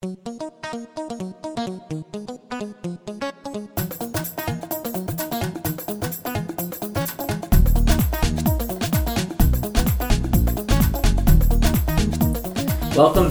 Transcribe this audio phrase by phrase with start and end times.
[0.00, 0.12] Welcome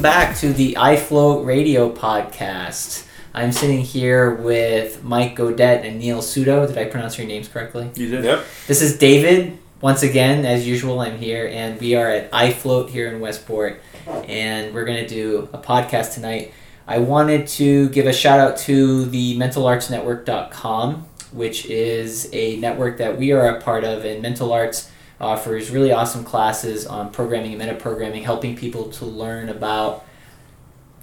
[0.02, 3.08] back to the iFloat Radio Podcast.
[3.34, 6.68] I'm sitting here with Mike Godette and Neil Suto.
[6.68, 7.92] Did I pronounce your names correctly?
[7.96, 8.26] You did.
[8.26, 8.44] Yep.
[8.68, 9.58] This is David.
[9.80, 14.74] Once again, as usual, I'm here, and we are at iFloat here in Westport, and
[14.74, 16.52] we're going to do a podcast tonight.
[16.88, 23.20] I wanted to give a shout out to the mentalartsnetwork.com, which is a network that
[23.20, 24.90] we are a part of, and Mental Arts
[25.22, 30.04] offers really awesome classes on programming and metaprogramming, helping people to learn about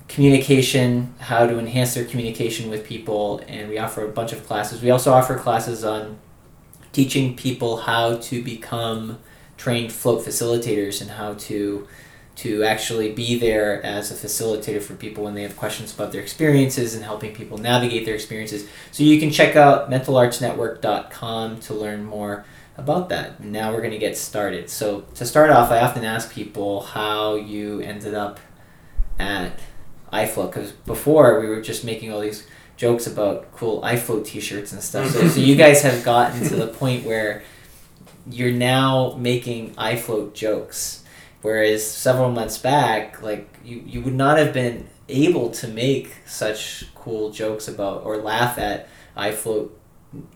[0.08, 4.82] communication, how to enhance their communication with people, and we offer a bunch of classes.
[4.82, 6.18] We also offer classes on
[6.94, 9.18] teaching people how to become
[9.56, 11.86] trained float facilitators and how to
[12.36, 16.20] to actually be there as a facilitator for people when they have questions about their
[16.20, 18.66] experiences and helping people navigate their experiences.
[18.90, 22.44] So you can check out mentalartsnetwork.com to learn more
[22.76, 23.40] about that.
[23.40, 24.68] Now we're going to get started.
[24.68, 28.40] So to start off, I often ask people how you ended up
[29.16, 29.60] at
[30.12, 34.82] iFloat because before we were just making all these jokes about cool iFloat t-shirts and
[34.82, 35.10] stuff.
[35.10, 37.42] So, so you guys have gotten to the point where
[38.30, 41.04] you're now making iFloat jokes,
[41.42, 46.86] whereas several months back, like you, you would not have been able to make such
[46.94, 49.70] cool jokes about or laugh at iFloat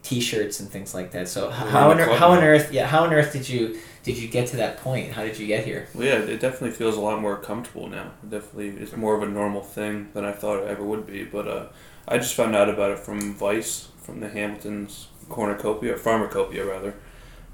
[0.03, 1.29] t-shirts and things like that.
[1.29, 3.79] So We're how on, the how on earth yeah how on earth did you
[4.09, 5.13] did you get to that point?
[5.13, 5.87] How did you get here?
[5.95, 8.13] Well, yeah, it definitely feels a lot more comfortable now.
[8.23, 11.25] It definitely, it's more of a normal thing than I thought it ever would be.
[11.25, 11.67] But uh,
[12.09, 16.95] I just found out about it from Vice, from the Hamilton's Cornucopia, Pharmacopoeia rather.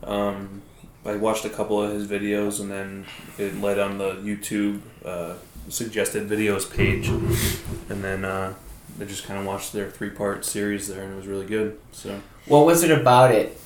[0.05, 0.63] Um,
[1.05, 3.05] I watched a couple of his videos, and then
[3.37, 5.35] it led on the YouTube uh,
[5.69, 8.55] suggested videos page, and then uh,
[9.01, 11.79] I just kind of watched their three part series there, and it was really good.
[11.93, 12.21] So.
[12.47, 13.61] What was it about it,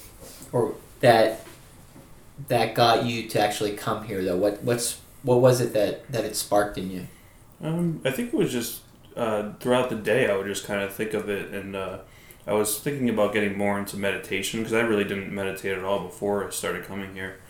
[0.53, 1.45] or that
[2.49, 4.37] that got you to actually come here though?
[4.37, 7.09] What what's what was it that that it sparked in you?
[7.63, 8.83] Um, I think it was just
[9.19, 11.99] uh, throughout the day I would just kind of think of it, and uh,
[12.47, 16.01] I was thinking about getting more into meditation because I really didn't meditate at all
[16.01, 17.41] before I started coming here.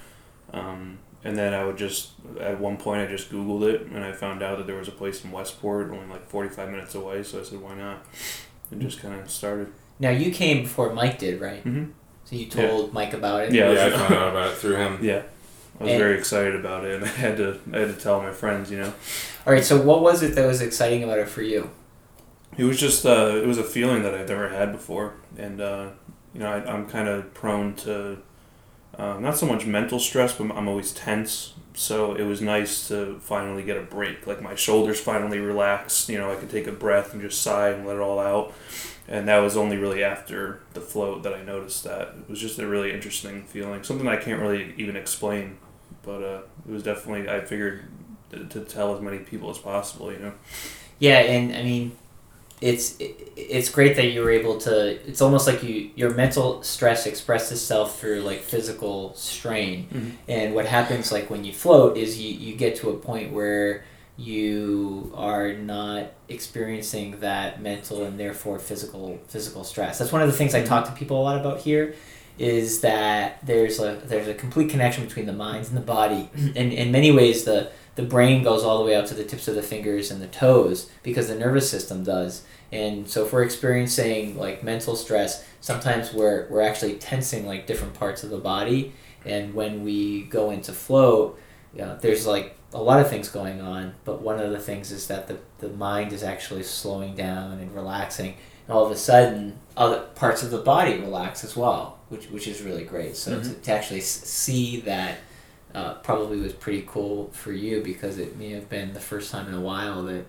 [0.53, 4.13] Um, and then I would just at one point I just Googled it and I
[4.13, 7.23] found out that there was a place in Westport, only like forty five minutes away.
[7.23, 8.05] So I said, why not?
[8.71, 9.73] And just kind of started.
[9.99, 11.65] Now you came before Mike did, right?
[11.65, 11.91] Mm-hmm.
[12.25, 13.53] So you told Mike about it.
[13.53, 13.73] Yeah.
[13.73, 14.99] Yeah, I found out about it through him.
[15.03, 15.23] Yeah,
[15.81, 18.21] I was And- very excited about it, and I had to I had to tell
[18.21, 18.93] my friends, you know.
[19.47, 19.65] All right.
[19.65, 21.71] So what was it that was exciting about it for you?
[22.57, 25.89] It was just uh, it was a feeling that I've never had before, and uh,
[26.35, 28.19] you know I, I'm kind of prone to
[28.99, 31.55] uh, not so much mental stress, but I'm always tense.
[31.75, 34.27] So it was nice to finally get a break.
[34.27, 36.09] Like my shoulders finally relaxed.
[36.09, 38.53] You know I could take a breath and just sigh and let it all out.
[39.07, 42.59] And that was only really after the float that I noticed that it was just
[42.59, 43.83] a really interesting feeling.
[43.85, 45.57] Something I can't really even explain,
[46.03, 47.85] but uh, it was definitely I figured
[48.31, 50.13] to, to tell as many people as possible.
[50.13, 50.33] You know.
[50.99, 51.93] Yeah, and I mean,
[52.61, 54.89] it's it, it's great that you were able to.
[55.09, 60.13] It's almost like you your mental stress expressed itself through like physical strain, Mhm.
[60.29, 63.85] and what happens like when you float is you you get to a point where
[64.17, 69.99] you are not experiencing that mental and therefore physical physical stress.
[69.99, 71.95] That's one of the things I talk to people a lot about here
[72.39, 76.31] is that there's a there's a complete connection between the mind and the body.
[76.37, 79.49] and in many ways the the brain goes all the way out to the tips
[79.49, 82.45] of the fingers and the toes because the nervous system does.
[82.71, 87.95] And so if we're experiencing like mental stress, sometimes we're we're actually tensing like different
[87.95, 88.93] parts of the body
[89.25, 91.39] and when we go into float,
[91.75, 95.07] yeah, there's like a lot of things going on, but one of the things is
[95.09, 98.35] that the, the mind is actually slowing down and relaxing.
[98.67, 102.47] And all of a sudden, other parts of the body relax as well, which, which
[102.49, 103.17] is really great.
[103.17, 105.19] So to, to actually see that
[105.75, 109.49] uh, probably was pretty cool for you because it may have been the first time
[109.49, 110.25] in a while that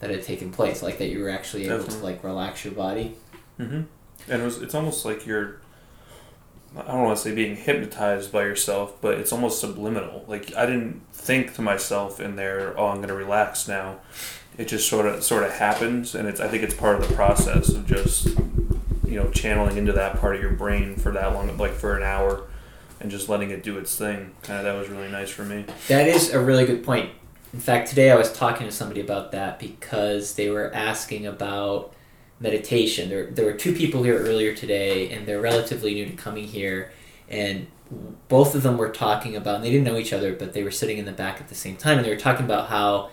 [0.00, 3.14] that had taken place, like that you were actually able to like relax your body.
[3.58, 3.82] Mm-hmm.
[4.28, 5.60] And it was, it's almost like you're,
[6.76, 10.24] I don't want to say being hypnotized by yourself, but it's almost subliminal.
[10.26, 14.00] Like I didn't think to myself in there, oh, I'm going to relax now.
[14.58, 17.14] It just sort of sort of happens, and it's I think it's part of the
[17.14, 18.28] process of just,
[19.06, 22.02] you know, channeling into that part of your brain for that long, like for an
[22.02, 22.46] hour,
[23.00, 24.34] and just letting it do its thing.
[24.42, 25.64] Kind of that was really nice for me.
[25.88, 27.10] That is a really good point.
[27.52, 31.94] In fact, today I was talking to somebody about that because they were asking about
[32.40, 33.08] meditation.
[33.08, 36.92] There, there were two people here earlier today, and they're relatively new to coming here,
[37.28, 37.68] and
[38.28, 40.70] both of them were talking about, and they didn't know each other, but they were
[40.70, 43.10] sitting in the back at the same time, and they were talking about how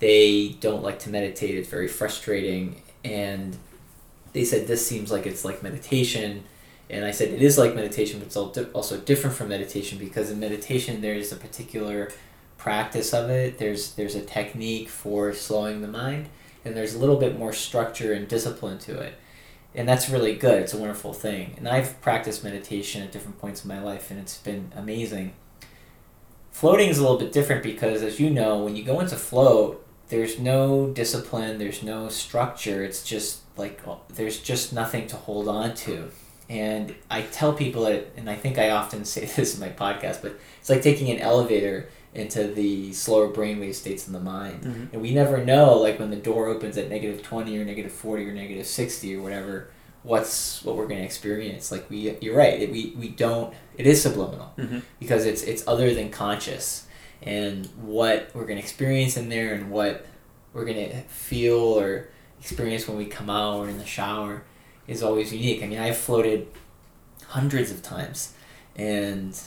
[0.00, 1.54] they don't like to meditate.
[1.54, 2.82] It's very frustrating.
[3.04, 3.56] And
[4.34, 6.44] they said, This seems like it's like meditation.
[6.90, 10.38] And I said, It is like meditation, but it's also different from meditation because in
[10.38, 12.12] meditation, there's a particular
[12.58, 13.58] practice of it.
[13.58, 16.28] There's, there's a technique for slowing the mind,
[16.64, 19.14] and there's a little bit more structure and discipline to it.
[19.74, 20.62] And that's really good.
[20.62, 21.54] It's a wonderful thing.
[21.56, 25.32] And I've practiced meditation at different points in my life, and it's been amazing.
[26.52, 29.84] Floating is a little bit different because, as you know, when you go into float,
[30.08, 32.84] there's no discipline, there's no structure.
[32.84, 36.10] It's just like there's just nothing to hold on to.
[36.48, 40.22] And I tell people it, and I think I often say this in my podcast,
[40.22, 44.62] but it's like taking an elevator into the slower brainwave states in the mind.
[44.62, 44.84] Mm-hmm.
[44.92, 48.28] And we never know, like when the door opens at negative 20 or negative 40
[48.28, 49.70] or negative 60 or whatever,
[50.04, 51.72] what's what we're going to experience.
[51.72, 54.80] Like we, you're right, it, we, we don't, it is subliminal mm-hmm.
[55.00, 56.86] because it's, it's other than conscious
[57.22, 60.06] and what we're going to experience in there and what
[60.52, 62.10] we're going to feel or
[62.44, 64.44] experience when we come out or in the shower
[64.86, 65.62] is always unique.
[65.62, 66.46] I mean, I've floated
[67.28, 68.34] hundreds of times
[68.76, 69.40] and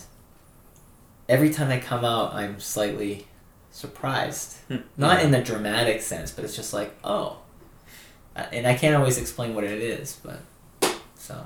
[1.30, 3.28] every time I come out, I'm slightly
[3.70, 4.58] surprised.
[4.68, 4.78] Hmm.
[4.98, 7.38] Not in the dramatic sense, but it's just like, oh.
[8.36, 10.40] And I can't always explain what it is, but
[11.16, 11.46] so.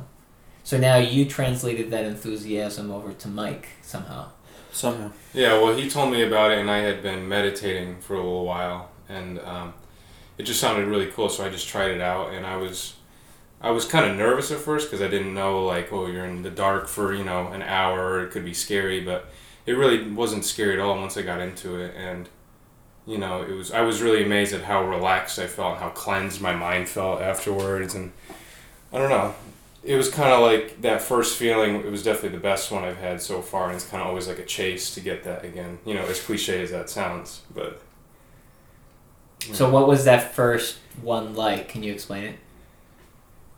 [0.63, 4.29] So now you translated that enthusiasm over to Mike somehow.
[4.71, 5.11] Somehow.
[5.33, 8.45] Yeah, well, he told me about it, and I had been meditating for a little
[8.45, 9.73] while, and um,
[10.37, 11.29] it just sounded really cool.
[11.29, 12.95] So I just tried it out, and I was,
[13.61, 16.43] I was kind of nervous at first because I didn't know like, oh, you're in
[16.43, 18.23] the dark for you know an hour.
[18.23, 19.29] It could be scary, but
[19.65, 22.29] it really wasn't scary at all once I got into it, and
[23.05, 23.71] you know, it was.
[23.71, 27.95] I was really amazed at how relaxed I felt, how cleansed my mind felt afterwards,
[27.95, 28.11] and
[28.93, 29.35] I don't know
[29.83, 31.75] it was kind of like that first feeling.
[31.75, 34.27] It was definitely the best one I've had so far, and it's kind of always
[34.27, 35.79] like a chase to get that again.
[35.85, 37.81] You know, as cliche as that sounds, but.
[39.53, 41.69] So what was that first one like?
[41.69, 42.35] Can you explain it?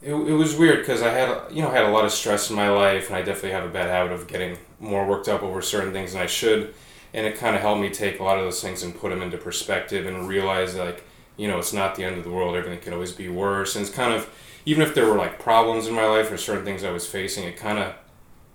[0.02, 2.56] It, it was weird because I had you know had a lot of stress in
[2.56, 5.62] my life, and I definitely have a bad habit of getting more worked up over
[5.62, 6.74] certain things than I should,
[7.14, 9.22] and it kind of helped me take a lot of those things and put them
[9.22, 11.04] into perspective and realize like
[11.38, 12.56] you know it's not the end of the world.
[12.56, 14.30] Everything can always be worse, and it's kind of
[14.66, 17.44] even if there were like problems in my life or certain things I was facing,
[17.46, 17.96] it kind of,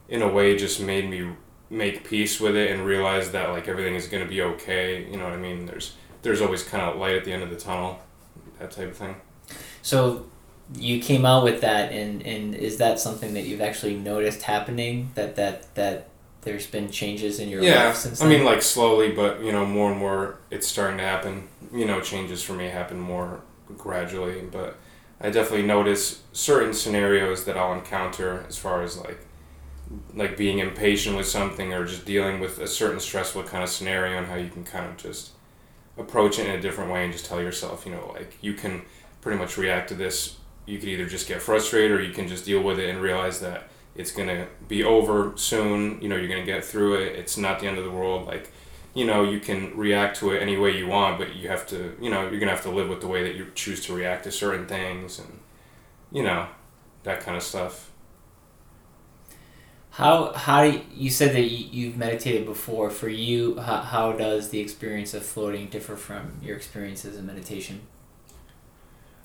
[0.09, 1.33] in a way, just made me
[1.71, 5.07] make peace with it and realize that like everything is going to be okay.
[5.11, 5.67] You know what I mean?
[5.67, 7.99] There's there's always kind of light at the end of the tunnel,
[8.59, 9.17] that type of thing.
[9.83, 10.27] So
[10.75, 15.11] you came out with that and and is that something that you've actually noticed happening
[15.15, 16.09] that that that
[16.43, 18.29] there's been changes in your yeah, life since then?
[18.29, 21.49] I mean like slowly but you know more and more it's starting to happen.
[21.73, 23.41] You know changes for me happen more
[23.77, 24.77] gradually but
[25.21, 29.25] I definitely notice certain scenarios that I'll encounter as far as like
[30.15, 34.19] like being impatient with something or just dealing with a certain stressful kind of scenario
[34.19, 35.31] and how you can kind of just
[35.99, 38.83] approach it in a different way and just tell yourself, you know, like you can
[39.21, 40.37] pretty much react to this.
[40.67, 43.41] You could either just get frustrated or you can just deal with it and realize
[43.41, 46.01] that it's going to be over soon.
[46.01, 47.17] You know, you're going to get through it.
[47.17, 48.27] It's not the end of the world.
[48.27, 48.53] Like
[48.95, 51.97] you know you can react to it any way you want but you have to
[52.01, 54.25] you know you're gonna have to live with the way that you choose to react
[54.25, 55.39] to certain things and
[56.11, 56.49] you know
[57.05, 57.91] that kind of stuff
[59.99, 62.89] how how do you, you said that you, you've meditated before.
[62.89, 67.81] For you how, how does the experience of floating differ from your experiences in meditation?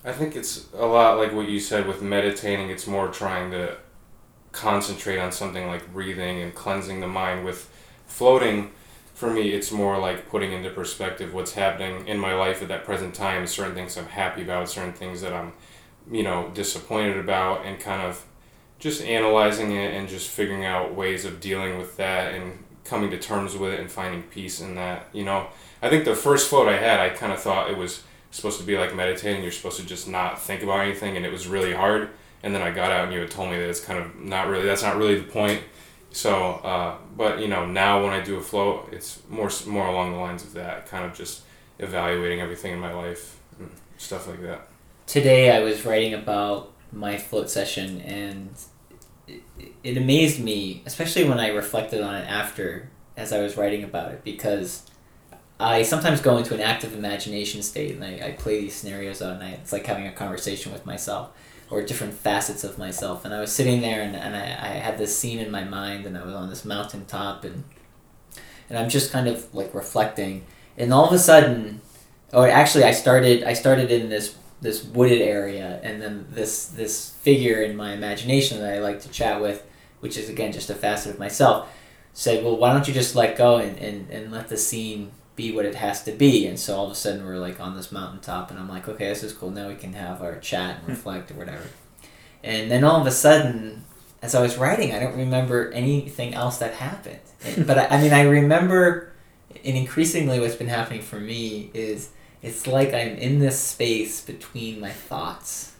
[0.04, 2.72] I think it's a lot like what you said with meditating.
[2.72, 3.78] It's more trying to
[4.52, 7.46] concentrate on something like breathing and cleansing the mind.
[7.46, 7.70] With
[8.08, 8.72] floating
[9.14, 12.84] for me, it's more like putting into perspective what's happening in my life at that
[12.84, 15.54] present time, certain things I'm happy about, certain things that I'm,
[16.12, 18.26] you know, disappointed about, and kind of
[18.84, 23.18] just analyzing it and just figuring out ways of dealing with that and coming to
[23.18, 25.08] terms with it and finding peace in that.
[25.14, 25.48] You know,
[25.82, 28.66] I think the first float I had, I kind of thought it was supposed to
[28.66, 29.42] be like meditating.
[29.42, 32.10] You're supposed to just not think about anything, and it was really hard.
[32.44, 34.48] And then I got out, and you had told me that it's kind of not
[34.48, 34.66] really.
[34.66, 35.64] That's not really the point
[36.14, 40.12] so, uh, but you know, now when I do a float, it's more more along
[40.12, 41.42] the lines of that, kind of just
[41.80, 44.68] evaluating everything in my life and stuff like that.
[45.08, 48.52] Today, I was writing about my float session, and
[49.84, 54.12] it, amazed me, especially when I reflected on it after, as I was writing about
[54.12, 54.86] it, because
[55.60, 59.34] I sometimes go into an active imagination state, and I, I play these scenarios out,
[59.34, 61.32] and I, it's like having a conversation with myself
[61.74, 63.26] or different facets of myself.
[63.26, 66.06] And I was sitting there and, and I, I had this scene in my mind
[66.06, 67.64] and I was on this mountaintop and
[68.70, 70.46] and I'm just kind of like reflecting
[70.78, 71.82] and all of a sudden
[72.32, 77.12] or actually I started I started in this this wooded area and then this this
[77.22, 79.64] figure in my imagination that I like to chat with,
[80.00, 81.70] which is again just a facet of myself,
[82.14, 85.52] said, Well why don't you just let go and, and, and let the scene be
[85.52, 86.48] what it has to be.
[86.48, 89.10] And so all of a sudden we're like on this mountaintop, and I'm like, okay,
[89.10, 89.50] this is cool.
[89.50, 90.92] Now we can have our chat and hmm.
[90.92, 91.66] reflect or whatever.
[92.44, 93.86] And then all of a sudden,
[94.22, 97.20] as I was writing, I don't remember anything else that happened.
[97.66, 99.12] but I, I mean, I remember,
[99.64, 102.10] and increasingly what's been happening for me is
[102.44, 105.72] it's like I'm in this space between my thoughts.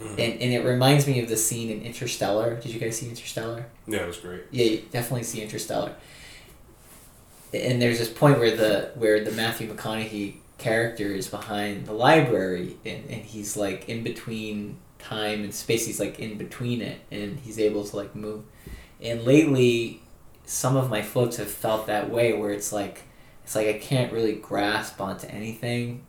[0.00, 0.10] Mhm.
[0.12, 2.56] And, and it reminds me of the scene in Interstellar.
[2.56, 3.66] Did you guys see Interstellar?
[3.86, 4.44] Yeah, it was great.
[4.50, 5.94] Yeah, you definitely see Interstellar.
[7.52, 12.76] And there's this point where the where the Matthew McConaughey character is behind the library
[12.84, 15.86] and, and he's like in between time and space.
[15.86, 18.44] He's like in between it and he's able to like move.
[19.02, 20.00] And lately
[20.44, 23.02] some of my floats have felt that way where it's like
[23.50, 26.06] it's like I can't really grasp onto anything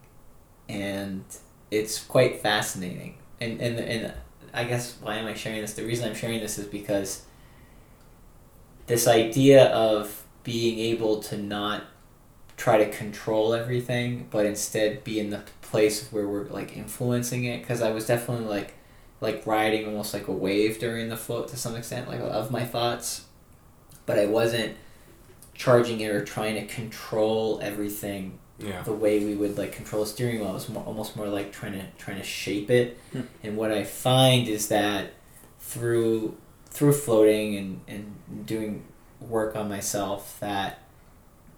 [0.69, 1.25] and
[1.71, 3.17] it's quite fascinating.
[3.39, 4.13] And and and
[4.53, 5.73] I guess why am I sharing this?
[5.73, 7.23] The reason I'm sharing this is because
[8.85, 11.85] this idea of being able to not
[12.57, 17.61] try to control everything but instead be in the place where we're like influencing it
[17.61, 18.75] because i was definitely like
[19.19, 22.63] like riding almost like a wave during the float to some extent like of my
[22.63, 23.25] thoughts
[24.05, 24.75] but i wasn't
[25.61, 28.81] charging it or trying to control everything Yeah.
[28.81, 30.49] the way we would like control a steering wheel.
[30.49, 32.97] It was more, almost more like trying to trying to shape it.
[33.11, 33.21] Hmm.
[33.43, 35.13] And what I find is that
[35.59, 36.35] through
[36.71, 38.85] through floating and, and doing
[39.19, 40.79] work on myself that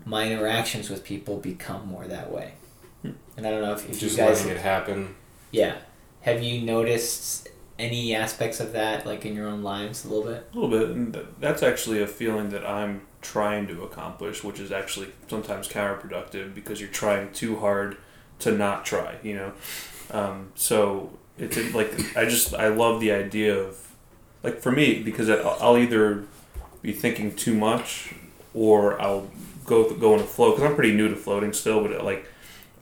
[0.06, 2.56] my interactions with people become more that way.
[3.04, 3.12] Hmm.
[3.38, 5.16] And I don't know if, if Just you guys letting it happen.
[5.52, 5.76] Yeah.
[6.22, 7.48] Have you noticed
[7.80, 10.48] any aspects of that like in your own lives a little bit?
[10.54, 14.60] A little bit, and th- that's actually a feeling that I'm trying to accomplish, which
[14.60, 17.98] is actually sometimes counterproductive because you're trying too hard
[18.40, 19.18] to not try.
[19.24, 19.54] You know,
[20.12, 23.78] um, so it's like I just I love the idea of
[24.44, 26.26] like for me because I'll either
[26.82, 28.14] be thinking too much
[28.54, 29.30] or I'll
[29.66, 32.26] go go a flow because I'm pretty new to floating still, but it, like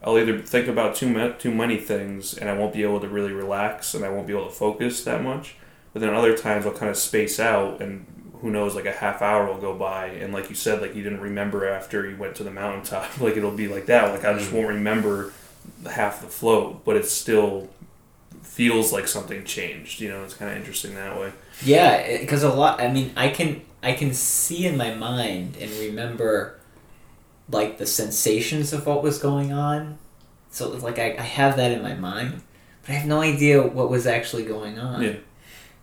[0.04, 3.08] I'll either think about too ma- too many things and I won't be able to
[3.08, 5.56] really relax and I won't be able to focus that much.
[5.94, 8.06] But then other times I'll kind of space out and
[8.42, 11.04] who knows, like a half hour will go by and like you said, like you
[11.04, 13.10] didn't remember after you went to the mountaintop.
[13.20, 14.12] Like it'll be like that.
[14.12, 14.56] Like I just mm.
[14.56, 15.34] won't remember
[15.90, 17.70] half the float, but it still
[18.42, 20.02] feels like something changed.
[20.02, 21.32] You know, it's kind of interesting that way.
[21.64, 22.82] Yeah, because a lot.
[22.82, 26.60] I mean, I can I can see in my mind and remember,
[27.52, 29.98] like the sensations of what was going on.
[30.50, 32.42] So it's like I, I have that in my mind,
[32.82, 35.02] but I have no idea what was actually going on.
[35.02, 35.16] Yeah.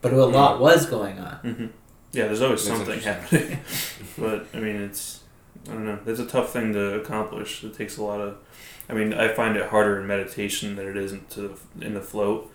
[0.01, 1.37] But a lot was going on.
[1.37, 1.67] hmm
[2.13, 3.59] Yeah, there's always That's something happening.
[4.19, 5.23] but I mean, it's
[5.69, 5.99] I don't know.
[6.07, 7.65] It's a tough thing to accomplish.
[7.65, 8.37] It takes a lot of.
[8.89, 12.51] I mean, I find it harder in meditation than it is into in the float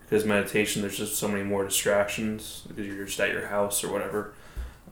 [0.00, 3.90] because meditation there's just so many more distractions because you're just at your house or
[3.92, 4.32] whatever.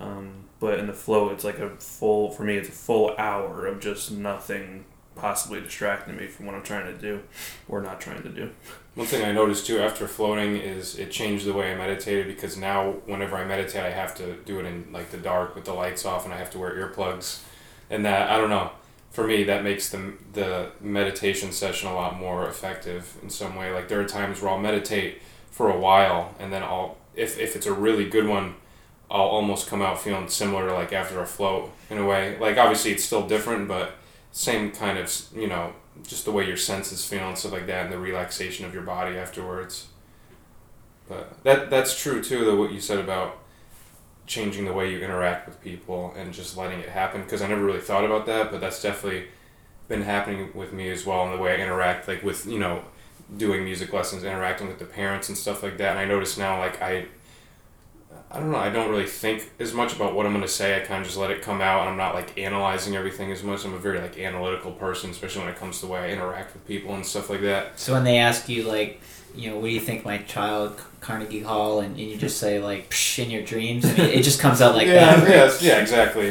[0.00, 2.56] Um, but in the flow, it's like a full for me.
[2.56, 4.84] It's a full hour of just nothing
[5.14, 7.22] possibly distracting me from what I'm trying to do
[7.68, 8.50] or not trying to do.
[8.94, 12.56] One thing I noticed too after floating is it changed the way I meditated because
[12.56, 15.72] now whenever I meditate I have to do it in like the dark with the
[15.72, 17.40] lights off and I have to wear earplugs,
[17.90, 18.72] and that I don't know.
[19.10, 23.72] For me, that makes the the meditation session a lot more effective in some way.
[23.72, 25.20] Like there are times where I'll meditate
[25.50, 28.54] for a while and then I'll if if it's a really good one,
[29.12, 32.38] I'll almost come out feeling similar to like after a float in a way.
[32.38, 33.92] Like obviously it's still different, but
[34.32, 37.84] same kind of you know just the way your senses feel and stuff like that,
[37.84, 39.88] and the relaxation of your body afterwards.
[41.08, 42.46] But that that's true too.
[42.46, 43.38] Though what you said about
[44.26, 47.62] changing the way you interact with people and just letting it happen, because I never
[47.62, 49.26] really thought about that, but that's definitely
[49.88, 52.82] been happening with me as well in the way I interact, like with you know
[53.36, 55.90] doing music lessons, interacting with the parents and stuff like that.
[55.90, 57.08] And I notice now, like I.
[58.32, 58.58] I don't know.
[58.58, 60.74] I don't really think as much about what I'm going to say.
[60.74, 63.42] I kind of just let it come out, and I'm not like analyzing everything as
[63.42, 63.64] much.
[63.66, 66.54] I'm a very like analytical person, especially when it comes to the way I interact
[66.54, 67.78] with people and stuff like that.
[67.78, 69.02] So when they ask you like,
[69.34, 72.58] you know, what do you think my child Carnegie Hall, and, and you just say
[72.58, 75.28] like, Psh, in your dreams, I mean, it just comes out like yeah, that.
[75.28, 76.30] yes, yeah, exactly.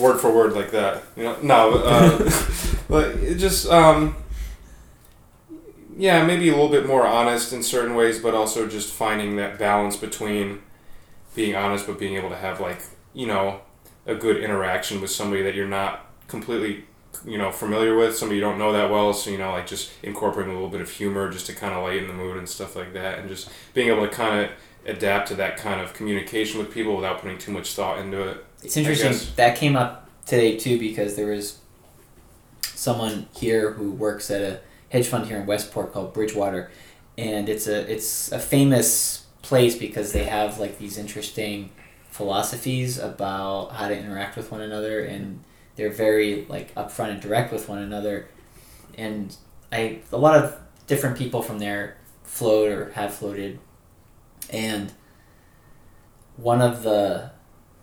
[0.00, 1.02] word for word like that.
[1.16, 2.30] You know, no, uh,
[2.88, 4.16] but it just um,
[5.98, 9.58] yeah, maybe a little bit more honest in certain ways, but also just finding that
[9.58, 10.62] balance between
[11.34, 12.82] being honest but being able to have like
[13.14, 13.60] you know
[14.06, 16.84] a good interaction with somebody that you're not completely
[17.26, 19.90] you know familiar with somebody you don't know that well so you know like just
[20.02, 22.74] incorporating a little bit of humor just to kind of lighten the mood and stuff
[22.74, 24.50] like that and just being able to kind of
[24.86, 28.44] adapt to that kind of communication with people without putting too much thought into it
[28.62, 29.14] It's interesting.
[29.36, 31.58] that came up today too because there was
[32.62, 36.70] someone here who works at a hedge fund here in Westport called Bridgewater,
[37.16, 41.70] and it's a it's a famous place because they have like these interesting
[42.08, 45.42] philosophies about how to interact with one another and
[45.76, 48.28] they're very like upfront and direct with one another,
[48.96, 49.34] and
[49.70, 53.58] I a lot of different people from there float or have floated,
[54.50, 54.92] and
[56.36, 57.30] one of the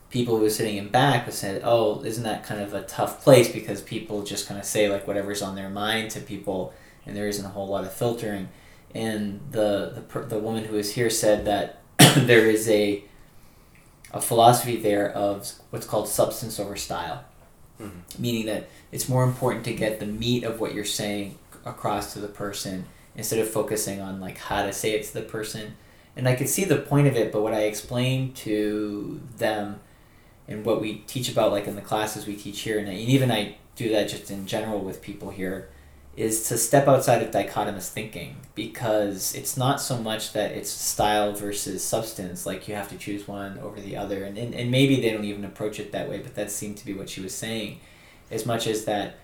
[0.09, 3.23] people who was sitting in back was said, "Oh, isn't that kind of a tough
[3.23, 6.73] place because people just kind of say like whatever's on their mind to people,
[7.05, 8.49] and there isn't a whole lot of filtering."
[8.95, 11.79] And the the, per- the woman who was here said that
[12.15, 13.03] there is a
[14.11, 17.23] a philosophy there of what's called substance over style,
[17.79, 17.91] Mhm.
[18.17, 22.19] meaning that it's more important to get the meat of what you're saying across to
[22.19, 25.75] the person instead of focusing on like how to say it to the person.
[26.17, 29.79] And I could see the point of it, but what I explained to them
[30.47, 33.57] and what we teach about like in the classes we teach here and even I
[33.75, 35.69] do that just in general with people here
[36.19, 41.31] is to step outside of dichotomous thinking because it's not so much that it's style
[41.31, 44.25] versus substance like you have to choose one over the other.
[44.25, 46.85] And, and, and maybe they don't even approach it that way but that seemed to
[46.85, 47.79] be what she was saying.
[48.29, 49.17] As much as that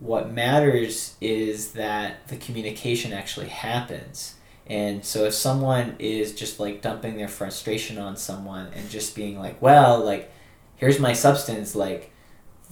[0.00, 4.34] what matters is that the communication actually happens.
[4.66, 9.38] And so if someone is just like dumping their frustration on someone and just being
[9.38, 10.32] like well like
[10.74, 12.10] here's my substance like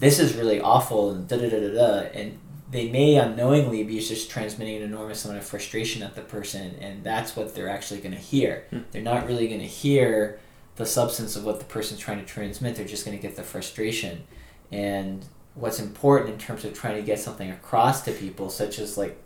[0.00, 2.40] this is really awful and da da da da da and
[2.70, 7.04] they may unknowingly be just transmitting an enormous amount of frustration at the person and
[7.04, 8.80] that's what they're actually going to hear Hmm.
[8.90, 10.40] they're not really going to hear
[10.76, 13.42] the substance of what the person's trying to transmit they're just going to get the
[13.42, 14.24] frustration
[14.72, 18.96] and what's important in terms of trying to get something across to people such as
[18.98, 19.16] like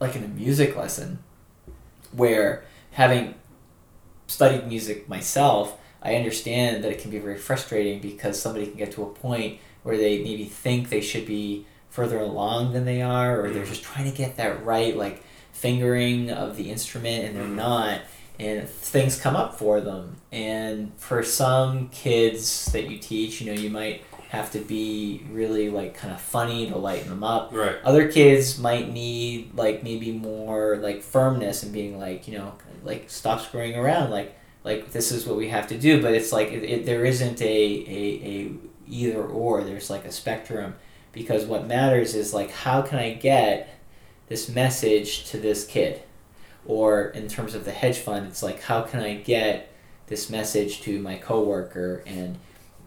[0.00, 1.18] like in a music lesson
[2.12, 3.34] where having
[4.26, 8.90] studied music myself i understand that it can be very frustrating because somebody can get
[8.92, 11.66] to a point where they maybe think they should be
[11.98, 13.68] further along than they are or they're Mhm.
[13.70, 15.20] just trying to get that right like
[15.52, 17.56] fingering of the instrument and they're Mhm.
[17.56, 18.00] not
[18.38, 23.60] and things come up for them and for some kids that you teach you know
[23.60, 27.74] you might have to be really like kind of funny to lighten them up Right.
[27.82, 32.52] other kids might need like maybe more like firmness and being like you know
[32.84, 36.32] like stop screwing around like like this is what we have to do but it's
[36.32, 37.44] like it, it, there isn't a,
[38.00, 38.50] a, a
[38.88, 40.74] either or there's like a spectrum
[41.12, 43.78] because what matters is like how can i get
[44.28, 46.02] this message to this kid?
[46.66, 49.72] Or in terms of the hedge fund it's like how can i get
[50.06, 52.02] this message to my coworker?
[52.06, 52.38] And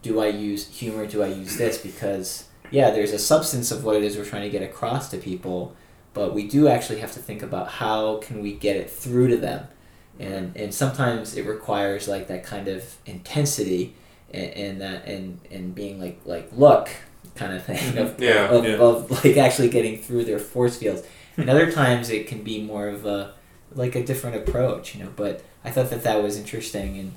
[0.02, 1.06] do i use humor?
[1.06, 1.78] Do i use this?
[1.78, 5.18] Because yeah there's a substance of what it is we're trying to get across to
[5.18, 5.76] people
[6.14, 9.36] but we do actually have to think about how can we get it through to
[9.36, 9.68] them.
[10.18, 13.94] And and sometimes it requires like that kind of intensity
[14.32, 16.90] and, and that and and being like like look
[17.34, 17.98] kind of thing mm-hmm.
[17.98, 18.76] of, Yeah, of, yeah.
[18.76, 21.02] of like actually getting through their force fields.
[21.36, 21.42] Hmm.
[21.42, 23.34] And other times it can be more of a
[23.74, 26.98] like a different approach you know but i thought that that was interesting.
[26.98, 27.12] And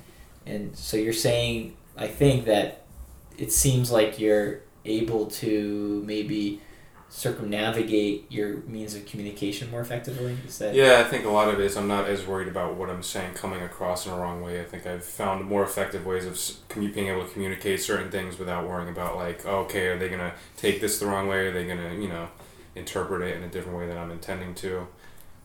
[0.46, 2.82] and so you're saying i think that
[3.36, 6.60] it seems like you're able to maybe
[7.16, 11.58] circumnavigate your means of communication more effectively is that Yeah, I think a lot of
[11.58, 14.42] it is I'm not as worried about what I'm saying coming across in a wrong
[14.42, 14.60] way.
[14.60, 16.34] I think I've found more effective ways of
[16.68, 20.10] commu- being able to communicate certain things without worrying about like, oh, okay, are they
[20.10, 21.46] gonna take this the wrong way?
[21.46, 22.28] Are they gonna, you know,
[22.74, 24.86] interpret it in a different way than I'm intending to?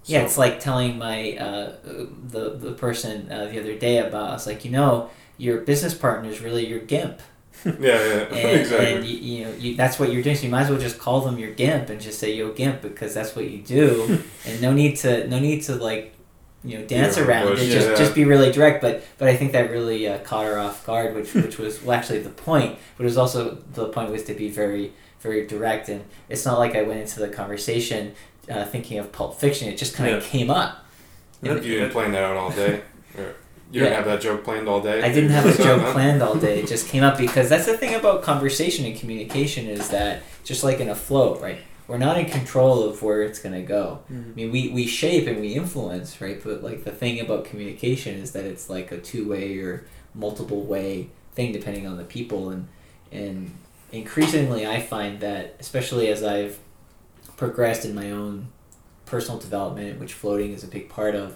[0.04, 4.32] Yeah, it's like telling my uh, the the person uh, the other day about.
[4.32, 7.22] I was like, you know, your business partner is really your gimp,
[7.66, 7.94] yeah, yeah,
[8.34, 8.94] and, exactly.
[8.94, 10.36] and you, you know you, that's what you're doing.
[10.36, 12.82] So you might as well just call them your gimp and just say yo gimp
[12.82, 16.14] because that's what you do, and no need to no need to like
[16.64, 17.70] you know dance Yeah, around it.
[17.70, 17.96] Just yeah.
[17.96, 18.82] just be really direct.
[18.82, 21.98] But but I think that really uh, caught her off guard, which which was well,
[21.98, 22.78] actually the point.
[22.98, 26.58] But it was also the point was to be very very direct, and it's not
[26.58, 28.16] like I went into the conversation
[28.50, 29.70] uh, thinking of Pulp Fiction.
[29.70, 30.30] It just kind of Yeah.
[30.30, 30.84] came up.
[31.44, 31.54] Yeah.
[31.56, 32.82] you didn't plan that out all day.
[33.72, 33.98] Or you didn't Yeah.
[33.98, 35.02] have that joke planned all day.
[35.02, 36.60] I didn't have a Just joke not- planned all day.
[36.60, 40.64] It just came up because that's the thing about conversation and communication is that just
[40.64, 41.60] like in a float, right?
[41.88, 44.00] We're not in control of where it's gonna go.
[44.12, 44.32] Mm-hmm.
[44.32, 46.42] I mean, we, we shape and we influence, right?
[46.44, 50.62] But like the thing about communication is that it's like a two way or multiple
[50.64, 52.68] way thing depending on the people, and
[53.12, 53.52] and
[53.92, 56.60] increasingly I find that especially as I've
[57.38, 58.48] progressed in my own
[59.06, 61.36] personal development, which floating is a big part of,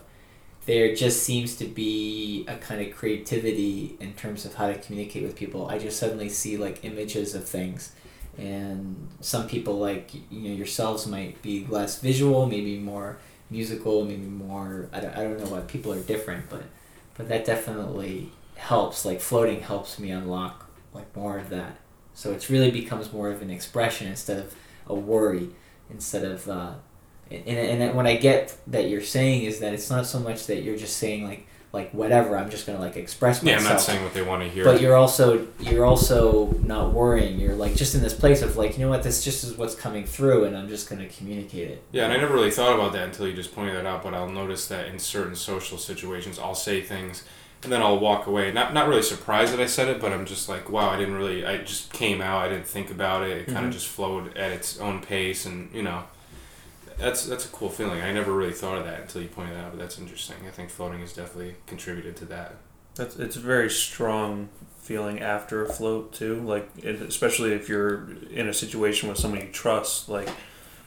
[0.65, 5.23] there just seems to be a kind of creativity in terms of how to communicate
[5.23, 5.67] with people.
[5.67, 7.93] I just suddenly see like images of things.
[8.37, 13.17] And some people like you know yourselves might be less visual, maybe more
[13.49, 16.63] musical, maybe more I don't, I don't know what people are different, but
[17.15, 19.05] but that definitely helps.
[19.05, 21.77] Like floating helps me unlock like more of that.
[22.13, 24.55] So it's really becomes more of an expression instead of
[24.87, 25.49] a worry,
[25.89, 26.73] instead of uh,
[27.31, 30.47] and, and, and what I get that you're saying is that it's not so much
[30.47, 32.37] that you're just saying like like whatever.
[32.37, 33.61] I'm just gonna like express myself.
[33.61, 33.67] Yeah.
[33.67, 34.63] I'm not saying what they want to hear.
[34.63, 37.37] But you're also you're also not worrying.
[37.37, 39.75] You're like just in this place of like, you know what, this just is what's
[39.75, 41.83] coming through, and I'm just gonna communicate it.
[41.91, 44.03] Yeah, and I never really thought about that until you just pointed that out.
[44.03, 47.25] But I'll notice that in certain social situations, I'll say things,
[47.63, 48.53] and then I'll walk away.
[48.53, 51.15] Not not really surprised that I said it, but I'm just like, wow, I didn't
[51.15, 51.45] really.
[51.45, 52.41] I just came out.
[52.41, 53.31] I didn't think about it.
[53.37, 53.67] It kind Mhm.
[53.67, 56.05] of just flowed at its own pace, and you know,
[56.97, 58.01] that's that's a cool feeling.
[58.01, 59.71] I never really thought of that until you pointed out.
[59.71, 60.37] But that's interesting.
[60.47, 62.55] I think floating has definitely contributed to that.
[62.95, 66.41] That's it's a very strong feeling after a float too.
[66.41, 70.09] Like it, especially if you're in a situation with someone you trust.
[70.09, 70.29] Like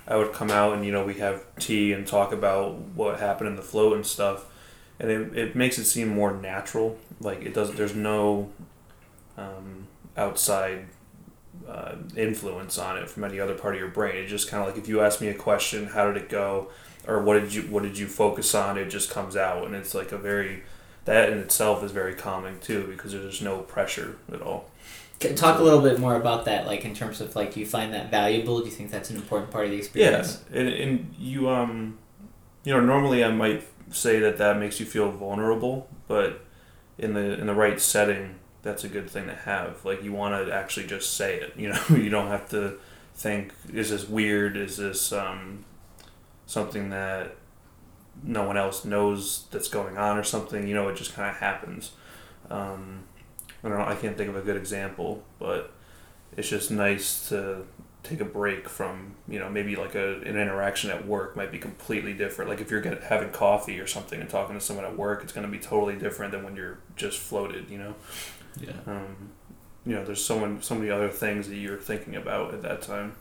[0.07, 3.49] I would come out and you know we have tea and talk about what happened
[3.49, 4.47] in the float and stuff,
[4.99, 6.99] and it, it makes it seem more natural.
[7.21, 7.77] Like it doesn't.
[7.77, 8.51] There's no
[9.37, 10.87] um, outside
[11.69, 14.17] uh, influence on it from any other part of your brain.
[14.17, 16.69] It just kind of like if you ask me a question, how did it go,
[17.07, 18.79] or what did you what did you focus on?
[18.79, 20.63] It just comes out, and it's like a very
[21.05, 24.71] that in itself is very calming too because there's no pressure at all.
[25.35, 27.93] Talk a little bit more about that, like in terms of like, do you find
[27.93, 28.61] that valuable?
[28.61, 30.45] Do you think that's an important part of the Yeah, experience?
[30.53, 31.99] and, and you um,
[32.65, 36.45] you know, normally I might say that that makes you feel vulnerable, but
[36.99, 39.85] in the in the right setting, that's a good thing to have.
[39.85, 41.55] Like you want to actually just say it.
[41.57, 42.79] You know, you don't have to
[43.15, 44.57] think, is this weird?
[44.57, 45.65] Is this um,
[46.47, 47.37] something that
[48.23, 50.67] no one else knows that's going on or something?
[50.67, 51.93] You know, it just kind of happens.
[52.51, 53.05] Um,
[53.63, 53.85] I don't know.
[53.85, 55.73] I can't think of a good example, but
[56.37, 57.65] it's just nice to
[58.03, 61.59] take a break from you know maybe like a, an interaction at work might be
[61.59, 64.97] completely different like if you're get, having coffee or something and talking to someone at
[64.97, 67.95] work it's going to be totally different than when you're just floated you know
[68.61, 68.73] Yeah.
[68.87, 69.31] um,
[69.87, 72.83] you know there's so many so many other things that you're thinking about at that
[72.83, 73.13] time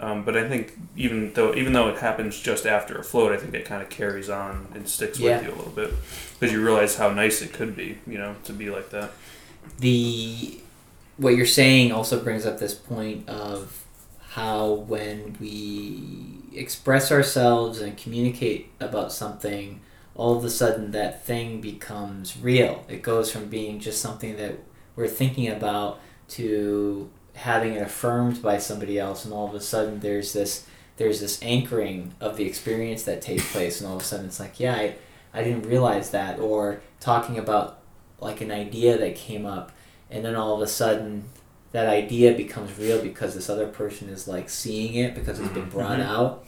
[0.00, 3.36] um, but I think even though even though it happens just after a float I
[3.36, 5.38] think it kind of carries on and sticks Yeah.
[5.38, 5.92] with you a little bit
[6.38, 9.10] because you realize how nice it could be you know to be like that
[9.78, 10.60] the
[11.16, 13.84] what you're saying also brings up this point of
[14.30, 19.80] how when we express ourselves and communicate about something
[20.14, 24.54] all of a sudden that thing becomes real it goes from being just something that
[24.96, 30.00] we're thinking about to having it affirmed by somebody else and all of a sudden
[30.00, 30.66] there's this
[30.98, 34.38] there's this anchoring of the experience that takes place and all of a sudden it's
[34.40, 34.94] like yeah i,
[35.32, 37.78] I didn't realize that or talking about
[38.20, 39.72] like an idea that came up
[40.10, 41.24] and then all of a sudden
[41.72, 45.70] that idea becomes real because this other person is like seeing it because it's been
[45.70, 46.04] brought Mhm.
[46.06, 46.44] out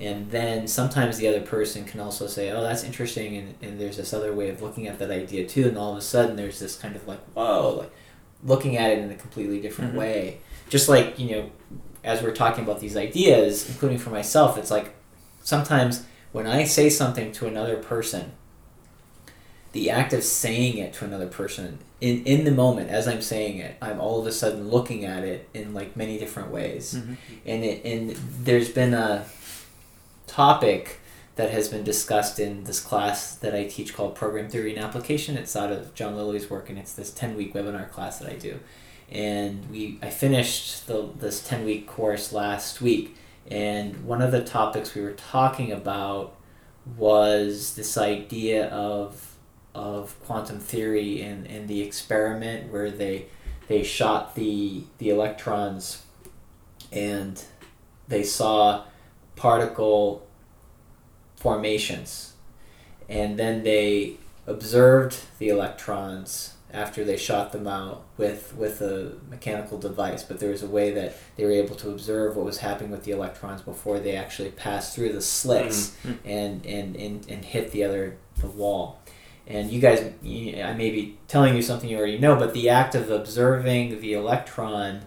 [0.00, 3.96] and then sometimes the other person can also say oh that's interesting and, and there's
[3.96, 6.58] this other way of looking at that idea too and all of a sudden there's
[6.60, 7.92] this kind of like whoa like
[8.44, 9.98] looking at it in a completely different Mhm.
[9.98, 10.38] way.
[10.68, 11.50] Just like you know
[12.04, 14.94] as we're talking about these ideas including for myself it's like
[15.42, 18.32] sometimes when i say something to another person
[19.72, 23.58] the act of saying it to another person in in the moment as i'm saying
[23.58, 26.94] it i'm all of a sudden looking at it in like many different ways.
[26.94, 28.10] And it and
[28.44, 29.24] there's been a
[30.38, 31.00] topic
[31.34, 35.36] that has been discussed in this class that I teach called Program Theory and Application.
[35.36, 38.36] It's out of John Lilly's work, and it's this ten week webinar class that I
[38.36, 38.60] do.
[39.10, 43.16] And we I finished the this ten week course last week,
[43.50, 46.36] and one of the topics we were talking about
[46.96, 49.34] was this idea of
[49.74, 53.26] of quantum theory and, and the experiment where they
[53.66, 56.04] they shot the the electrons
[56.92, 57.42] and
[58.06, 58.84] they saw
[59.34, 60.27] particle
[61.38, 62.32] formations
[63.08, 69.78] and then they observed the electrons after they shot them out with with a mechanical
[69.78, 72.90] device but there was a way that they were able to observe what was happening
[72.90, 76.18] with the electrons before they actually passed through the slits Mhm.
[76.24, 79.00] and, and, and, and hit the other the wall
[79.46, 82.68] and you guys you, i may be telling you something you already know but the
[82.68, 85.02] act of observing the electron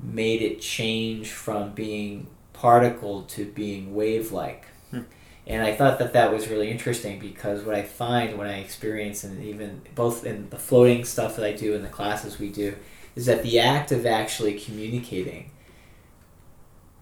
[0.00, 5.00] made it change from being particle to being wave-like Hmm.
[5.46, 9.24] And i thought that that was really interesting because what i find when i experience
[9.24, 12.74] and even both in the floating stuff that i do and the classes we do
[13.16, 15.50] is that the act of actually communicating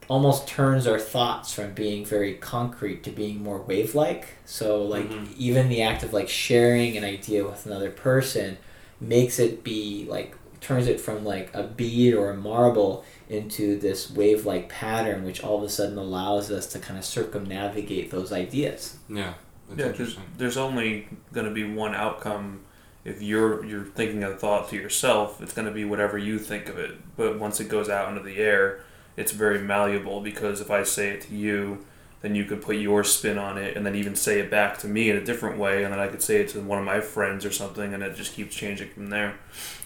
[0.09, 5.29] almost turns our thoughts from being very concrete to being more wave-like so like Mhm.
[5.37, 8.57] even the act of like sharing an idea with another person
[9.01, 14.11] makes it be like turns it from like a bead or a marble into this
[14.11, 18.99] wave-like pattern which all of a sudden allows us to kind of circumnavigate those ideas
[19.09, 19.35] Yeah,
[19.69, 20.25] that's Yeah, 'cause interesting.
[20.37, 22.61] there's only going to be one outcome.
[23.05, 26.69] If you're you're thinking a thought to yourself, it's going to be whatever you think
[26.69, 26.97] of it.
[27.17, 28.81] But once it goes out into the air,
[29.17, 31.87] it's very malleable because if I say it to you,
[32.23, 34.87] then you could put your spin on it and then even say it back to
[34.87, 37.01] me in a different way and then I could say it to one of my
[37.01, 39.37] friends or something and it just keeps changing from there.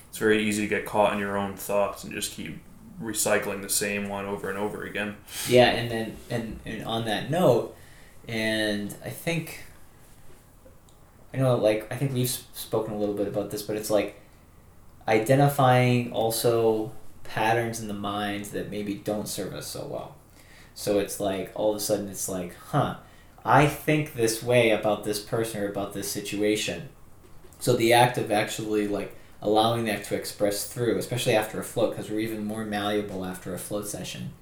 [0.08, 2.58] It's very easy to get caught in your own thoughts and just keep
[3.02, 5.16] recycling the same one over and over again.
[5.48, 7.76] Yeah, and then and, and on that note,
[8.28, 9.64] and I think
[11.32, 14.20] I know like I think we've spoken a little bit about this, but it's like
[15.08, 16.92] identifying also
[17.24, 20.14] patterns in the mind that maybe don't serve us so well.
[20.74, 22.96] So it's like all of a sudden it's like, huh,
[23.44, 26.88] I think this way about this person or about this situation.
[27.58, 31.90] So the act of actually like allowing that to express through, especially after a float,
[31.90, 34.32] because we're even more malleable after a float session.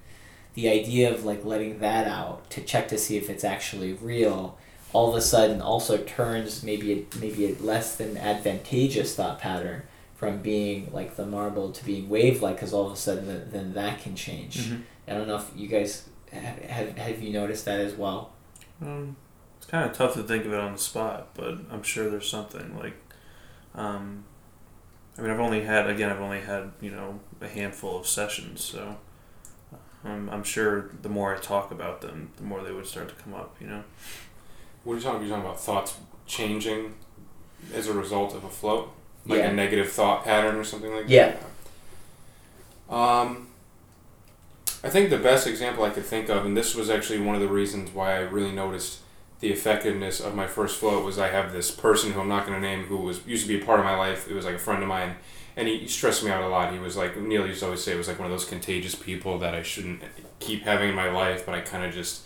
[0.53, 4.57] The idea of like letting that out to check to see if it's actually real,
[4.93, 9.83] all of a sudden also turns maybe a, maybe a less than advantageous thought pattern
[10.15, 13.73] from being like the marble to being wave like, because all of a sudden then
[13.73, 14.57] that can change.
[14.57, 14.81] Mm-hmm.
[15.07, 18.31] I don't know if you guys have, have you noticed that as well?
[18.81, 19.17] Um,
[19.57, 22.29] it's kind of tough to think of it on the spot, but I'm sure there's
[22.29, 22.95] something like,
[23.75, 24.23] um,
[25.17, 28.61] I mean, I've only had again, I've only had you know a handful of sessions,
[28.63, 28.97] so
[30.03, 33.15] I'm, I'm sure the more I talk about them, the more they would start to
[33.15, 33.55] come up.
[33.59, 33.83] You know.
[34.83, 35.21] What are you talking?
[35.21, 35.95] You're talking about thoughts
[36.25, 36.95] changing
[37.73, 38.91] as a result of a float,
[39.25, 39.49] like Yeah.
[39.49, 41.29] a negative thought pattern or something like Yeah.
[41.29, 41.39] that.
[42.89, 43.19] Yeah.
[43.21, 43.47] Um,
[44.83, 47.41] I think the best example I could think of, and this was actually one of
[47.41, 48.99] the reasons why I really noticed
[49.39, 52.61] the effectiveness of my first float, was I have this person who I'm not going
[52.61, 54.29] to name who was used to be a part of my life.
[54.29, 55.15] It was like a friend of mine,
[55.57, 56.73] and he stressed me out a lot.
[56.73, 58.95] He was like Neil used to always say, it was like one of those contagious
[58.95, 60.01] people that I shouldn't
[60.39, 62.23] keep having in my life, but I kind of just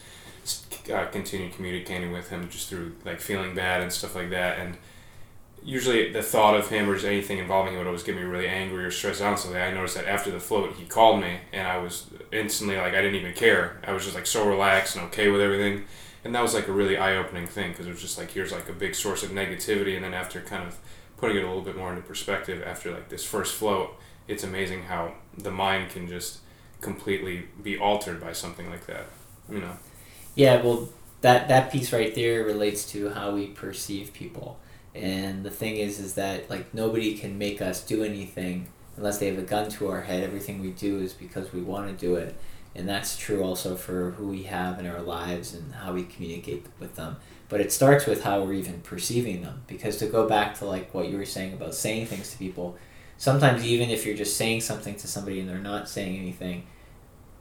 [0.94, 4.78] uh, continued communicating with him just through like feeling bad and stuff like that, and
[5.64, 8.48] usually the thought of him or just anything involving him would always get me really
[8.48, 9.38] angry or stressed out.
[9.38, 12.94] So I noticed that after the float, he called me, and I was instantly like
[12.94, 13.82] I didn't even care.
[13.86, 15.84] I was just like so relaxed and okay with everything,
[16.28, 18.52] and that was like a really eye opening thing because it was just like here's
[18.52, 20.78] like a big source of negativity, and then after kind of
[21.16, 23.96] putting it a little bit more into perspective after like this first float,
[24.28, 26.40] it's amazing how the mind can just
[26.82, 29.06] completely be altered by something like that.
[29.50, 29.78] You know.
[30.36, 30.90] Yeah, well,
[31.22, 34.60] that that piece right there relates to how we perceive people.
[34.94, 39.28] And the thing is, is that like nobody can make us do anything unless they
[39.28, 40.24] have a gun to our head.
[40.24, 42.36] Everything we do is because we want to do it,
[42.78, 46.66] and that's true also for who we have in our lives and how we communicate
[46.80, 47.18] with them.
[47.50, 49.64] But it starts with how we're even perceiving them.
[49.68, 52.78] Because to go back to like what you were saying about saying things to people,
[53.18, 56.68] sometimes even if you're just saying something to somebody and they're not saying anything,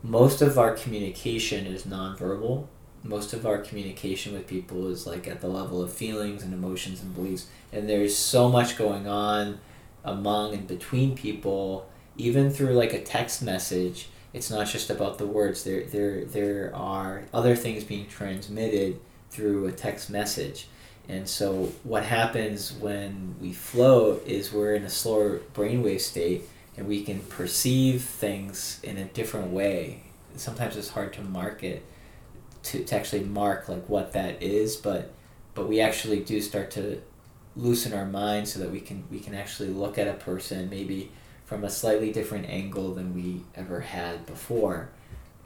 [0.03, 2.67] most of our communication is nonverbal
[3.09, 7.03] most of our communication with people is like at the level of feelings and emotions
[7.03, 9.59] and beliefs and there's so much going on
[10.05, 15.27] among and between people even through like a text message it's not just about the
[15.27, 15.65] words.
[15.65, 20.69] There there there are other things being transmitted through a text message.
[21.09, 26.43] And so what happens when we float is we're in a slower brainwave state
[26.77, 30.03] and we can perceive things in a different way.
[30.37, 31.85] Sometimes it's hard to mark it
[32.65, 35.13] to, to actually mark like what that is but
[35.55, 37.01] but we actually do start to
[37.55, 41.11] loosen our mind so that we can we can actually look at a person maybe
[41.47, 44.89] from a slightly different angle than we ever had before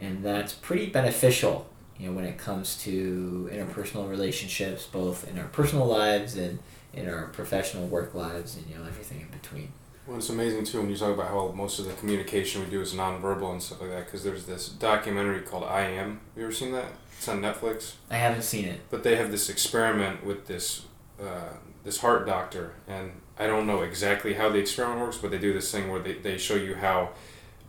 [0.00, 5.46] and that's pretty beneficial you know when it comes to interpersonal relationships both in our
[5.48, 6.58] personal lives and
[6.92, 9.68] in our professional work lives and you know everything in between
[10.06, 12.80] Well, it's amazing too when you talk about how most of the communication we do
[12.80, 14.06] is nonverbal and stuff like that.
[14.06, 16.18] Because there's this documentary called I Am.
[16.36, 16.86] You ever seen that?
[17.16, 17.94] It's on Netflix.
[18.10, 20.86] i haven't seen it But they have this experiment with this
[21.20, 21.52] uh,
[21.84, 25.52] this heart doctor, and I don't know exactly how the experiment works, but they do
[25.52, 27.10] this thing where they, they show you how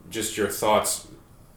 [0.10, 1.08] just your thoughts,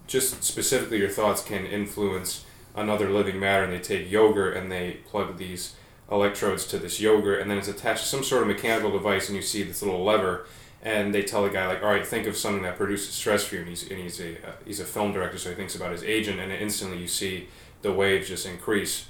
[0.06, 2.44] just specifically your thoughts, can influence
[2.76, 3.64] another living matter.
[3.64, 5.74] And they take yogurt and they plug these
[6.10, 9.36] electrodes to this yogurt, and then it's attached to some sort of mechanical device, and
[9.36, 10.46] you see this little lever.
[10.82, 13.54] And they tell the guy like, all right, think of something that produces stress for
[13.54, 13.62] you.
[13.62, 16.04] And he's and he's a uh, he's a film director, so he thinks about his
[16.04, 17.48] agent, and instantly you see
[17.80, 19.06] the waves just increase,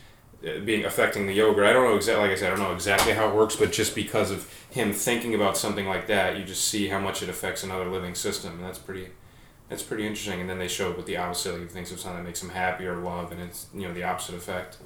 [0.64, 1.64] being affecting the yogurt.
[1.64, 3.72] I don't know exactly, like I said, I don't know exactly how it works, but
[3.72, 7.28] just because of him thinking about something like that, you just see how much it
[7.28, 9.08] affects another living system, and that's pretty,
[9.68, 10.40] that's pretty interesting.
[10.40, 12.86] And then they show with the opposite, he thinks of something that makes him happy
[12.86, 14.78] or love, and it's you know the opposite effect,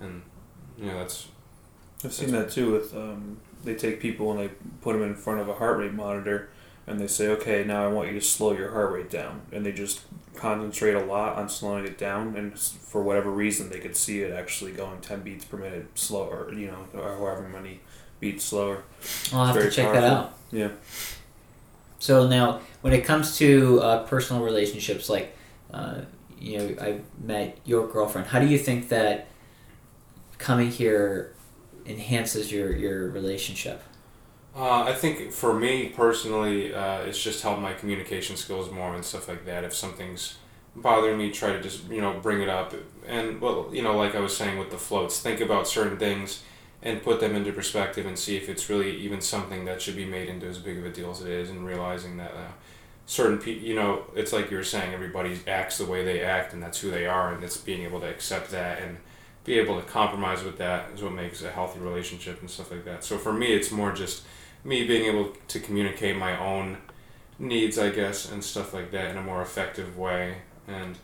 [0.00, 0.22] and
[0.78, 1.28] you know that's
[2.04, 2.72] I've seen that too.
[2.72, 5.94] With um, they take people and they put them in front of a heart rate
[5.94, 6.50] monitor,
[6.86, 9.64] and they say, "Okay, now I want you to slow your heart rate down," and
[9.64, 10.00] they just
[10.34, 14.32] concentrate a lot on slowing it down, and for whatever reason, they could see it
[14.32, 17.80] actually going ten beats per minute slower, you know, or however many
[18.20, 18.82] beats slower.
[19.32, 20.70] i'll have to check that out Yeah.
[21.98, 25.34] So now, when it comes to uh, personal relationships, like
[25.72, 26.02] uh,
[26.38, 28.28] you know I met your girlfriend.
[28.28, 29.28] How do you think that
[30.38, 31.34] coming here
[31.86, 33.82] enhances your your relationship?
[34.56, 39.04] Uh, I think for me personally, uh, it's just helped my communication skills more and
[39.04, 39.64] stuff like that.
[39.64, 40.36] If something's
[40.76, 42.72] bothering me, try to just you know bring it up
[43.06, 46.42] and well you know like I was saying with the floats, think about certain things
[46.82, 50.04] and put them into perspective and see if it's really even something that should be
[50.04, 52.30] made into as big of a deal as it is, and realizing that.
[52.32, 52.52] Uh,
[53.06, 56.54] certain people, you know, it's like you were saying, everybody acts the way they act,
[56.54, 58.96] and that's who they are, and it's being able to accept that and
[59.44, 62.84] be able to compromise with that is what makes a healthy relationship and stuff like
[62.86, 63.04] that.
[63.04, 64.22] So for me, it's more just
[64.64, 66.78] me being able to communicate my own
[67.38, 70.96] needs, I guess, and stuff like that in a more effective way and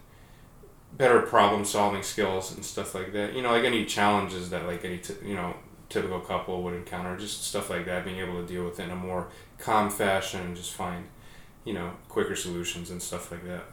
[0.96, 3.34] better problem solving skills and stuff like that.
[3.34, 5.54] You know, like any challenges that like any t- you know
[5.88, 8.90] typical couple would encounter, just stuff like that, being able to deal with it in
[8.90, 11.04] a more calm fashion and just find
[11.64, 13.64] you know quicker solutions and stuff like that.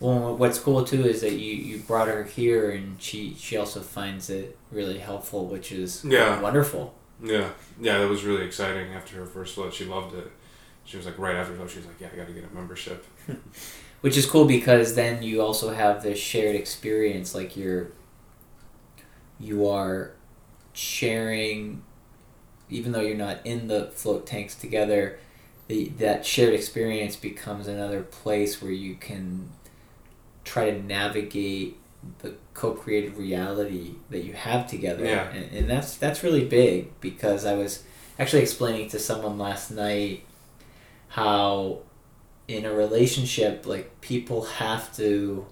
[0.00, 3.80] Well, what's cool too is that you, you brought her here, and she she also
[3.80, 6.40] finds it really helpful, which is Yeah.
[6.40, 6.94] wonderful.
[7.22, 8.92] Yeah, yeah, that was really exciting.
[8.92, 10.30] After her first float, she loved it.
[10.84, 12.54] She was like right after float, she was like, "Yeah, I got to get a
[12.54, 13.06] membership."
[14.00, 17.92] Which is cool because then you also have this shared experience, like you're
[19.38, 20.12] you are
[20.72, 21.82] sharing,
[22.70, 25.18] even though you're not in the float tanks together.
[25.68, 29.50] The, that shared experience becomes another place where you can
[30.44, 31.78] try to navigate
[32.18, 35.04] the co-created reality that you have together.
[35.04, 35.30] Yeah.
[35.30, 37.84] and, and that's that's really big because i was
[38.18, 40.24] actually explaining to someone last night
[41.08, 41.78] how
[42.48, 45.46] in a relationship like people have to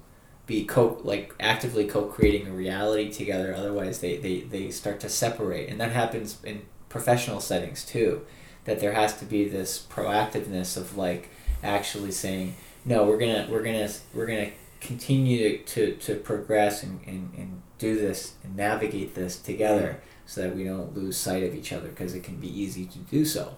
[0.50, 3.54] be co like actively co-creating a reality together.
[3.56, 5.68] Otherwise they, they they start to separate.
[5.68, 8.26] And that happens in professional settings too
[8.64, 11.30] that there has to be this proactiveness of like
[11.62, 17.32] actually saying no we're gonna we're gonna we're gonna continue to, to progress and, and,
[17.36, 21.72] and do this and navigate this together so that we don't lose sight of each
[21.72, 23.56] other because it can be easy to do so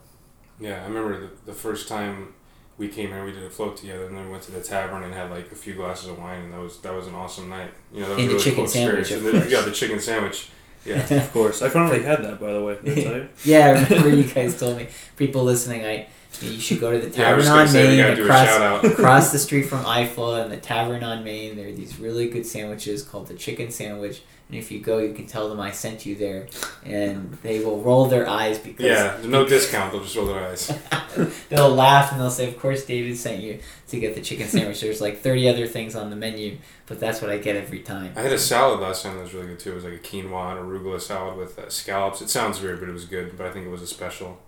[0.60, 2.34] Yeah, I remember the, the first time
[2.78, 5.02] we came here, we did a float together, and then we went to the tavern
[5.04, 7.48] and had like a few glasses of wine, and that was that was an awesome
[7.50, 7.70] night.
[7.92, 9.26] You know, that was And a the really chicken cool sandwich, experience.
[9.28, 10.48] of And the- yeah, the chicken sandwich.
[10.84, 11.62] Yeah, Of course.
[11.62, 12.78] I finally had that, by the way.
[12.82, 13.28] Did I tell you?
[13.44, 14.88] yeah, I remember you guys told me.
[15.16, 16.08] People listening, I
[16.40, 17.30] you should go to the yeah.
[17.30, 20.56] Tavern gonna on Main gotta do a across, across the street from IFA and the
[20.56, 21.56] Tavern on Main.
[21.56, 24.22] There are these really good sandwiches called the chicken sandwich.
[24.52, 26.46] And if you go, you can tell them I sent you there,
[26.84, 29.92] and they will roll their eyes because Yeah, there's no discount.
[29.92, 30.70] They'll just roll their eyes.
[31.48, 34.82] they'll laugh and they'll say, "Of course, David sent you to get the chicken sandwich."
[34.82, 38.12] There's like 30 other things on the menu, but that's what I get every time.
[38.14, 39.72] I had a salad last time that was really good too.
[39.72, 42.20] It was like a quinoa and arugula salad with uh, scallops.
[42.20, 43.36] It sounds weird, but it was good.
[43.38, 44.38] But I think it was a special.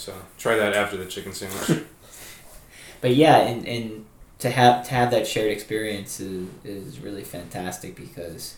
[0.00, 1.84] So try that after the chicken sandwich.
[3.02, 4.06] but yeah, and, and
[4.38, 8.56] to have to have that shared experience is, is really fantastic because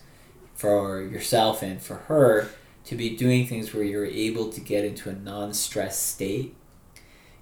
[0.55, 2.49] for yourself and for her
[2.85, 6.55] to be doing things where you're able to get into a non-stress state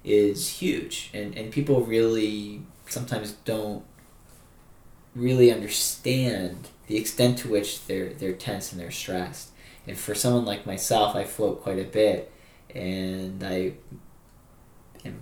[0.03, 1.11] is huge.
[1.13, 3.83] And, and people really sometimes don't
[5.13, 9.51] really understand the extent to which they're they're tense and they're stressed.
[9.87, 12.31] And for someone like myself I float quite a bit
[12.75, 13.73] and I
[15.05, 15.21] am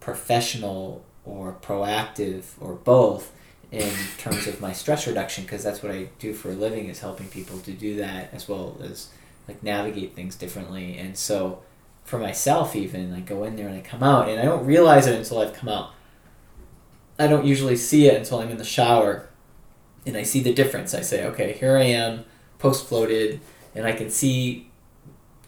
[0.00, 3.32] professional or proactive or both
[3.70, 7.00] in terms of my stress reduction because that's what I do for a living is
[7.00, 9.08] helping people to do that as well as
[9.48, 10.98] like navigate things differently.
[10.98, 11.62] And so
[12.04, 15.06] for myself even I go in there and I come out and I don't realize
[15.06, 15.92] it until I've come out.
[17.18, 19.28] I don't usually see it until I'm in the shower
[20.04, 20.92] and I see the difference.
[20.92, 22.24] I say okay here I am
[22.58, 23.40] post floated
[23.74, 24.70] and I can see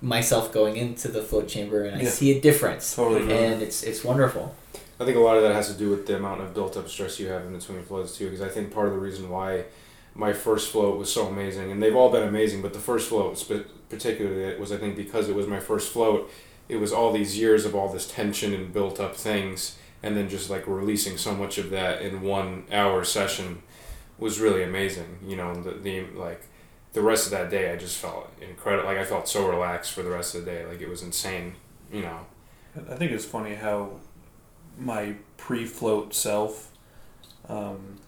[0.05, 2.11] myself going into the float chamber and I Yeah.
[2.11, 3.33] see a difference Totally.
[3.33, 4.55] and it's it's wonderful
[5.01, 6.89] I think a lot of that has to do with the amount of built up
[6.89, 8.27] stress you have in between floats too.
[8.27, 9.65] Because I think part of the reason why
[10.15, 13.33] my first float was so amazing, and they've all been amazing, but the first float
[13.89, 16.31] particularly it was I think because it was my first float,
[16.69, 20.29] it was all these years of all this tension and built up things, and then
[20.29, 23.63] just like releasing so much of that in one hour session
[24.19, 25.19] was really amazing.
[25.27, 26.43] You know, the, the like
[26.95, 28.89] the rest of that day I just felt incredible.
[28.89, 30.65] Like I felt so relaxed for the rest of the day.
[30.65, 31.55] Like it was insane.
[31.93, 32.21] You know.
[32.91, 34.01] I think it's funny how
[34.79, 36.73] my pre-float self
[37.49, 38.01] um,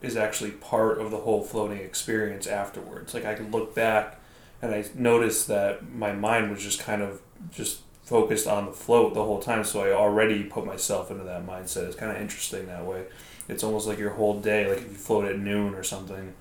[0.00, 3.12] is actually part of the whole floating experience afterwards.
[3.12, 4.20] Like I can look back
[4.62, 9.14] and I noticed that my mind was just kind of just focused on the float
[9.14, 9.64] the whole time.
[9.64, 11.86] So I already put myself into that mindset.
[11.86, 13.04] It's kind of interesting that way.
[13.48, 16.34] It's almost like your whole day, like if you float at noon or something,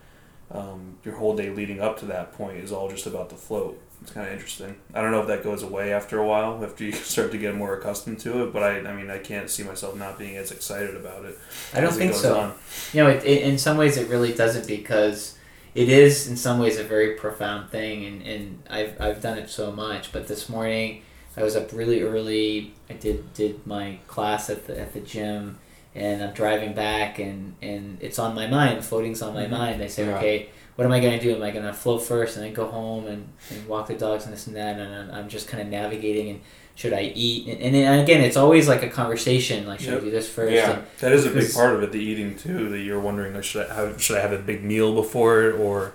[0.51, 3.81] um, your whole day leading up to that point is all just about the float.
[4.01, 4.75] it's kind of interesting.
[4.93, 7.55] I don't know if that goes away after a while after you start to get
[7.55, 8.53] more accustomed to it.
[8.53, 11.37] But I, I mean, I can't see myself not being as excited about it.
[11.73, 12.39] I don't think so.
[12.39, 12.53] on.
[12.93, 15.37] You know, it, it, in some ways, it really doesn't because
[15.73, 19.49] it is in some ways a very profound thing, and, and I've, I've done it
[19.49, 20.11] so much.
[20.11, 21.01] But this morning,
[21.35, 22.73] I was up really early.
[22.89, 25.57] I did did my class at the at the gym,
[25.95, 28.83] and I'm driving back, and and it's on my mind.
[28.83, 29.51] Floating's on my Mhm.
[29.51, 29.81] mind.
[29.83, 30.17] I say, Yeah.
[30.17, 31.33] okay, what am I gonna do?
[31.35, 34.33] Am I gonna float first, and then go home and, and walk the dogs and
[34.33, 34.77] this and that?
[34.77, 36.39] And I'm- I'm just kind of navigating and.
[36.77, 37.47] Should I eat?
[37.47, 39.65] And, and, then, again, it's always like a conversation.
[39.65, 40.01] Like, should Yep.
[40.01, 40.51] I do this first?
[40.51, 40.71] Yeah.
[40.71, 42.67] And, That is a big part of it, the eating too.
[42.67, 45.93] That you're wondering, like, should I have, should I have a big meal before or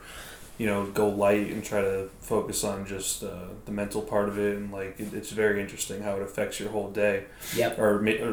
[0.61, 4.39] you know, go light and try to focus on just uh, the mental part of
[4.39, 7.25] it, and like it, it's very interesting how it affects your whole day.
[7.57, 7.79] yep.
[7.79, 8.33] Or, ma- or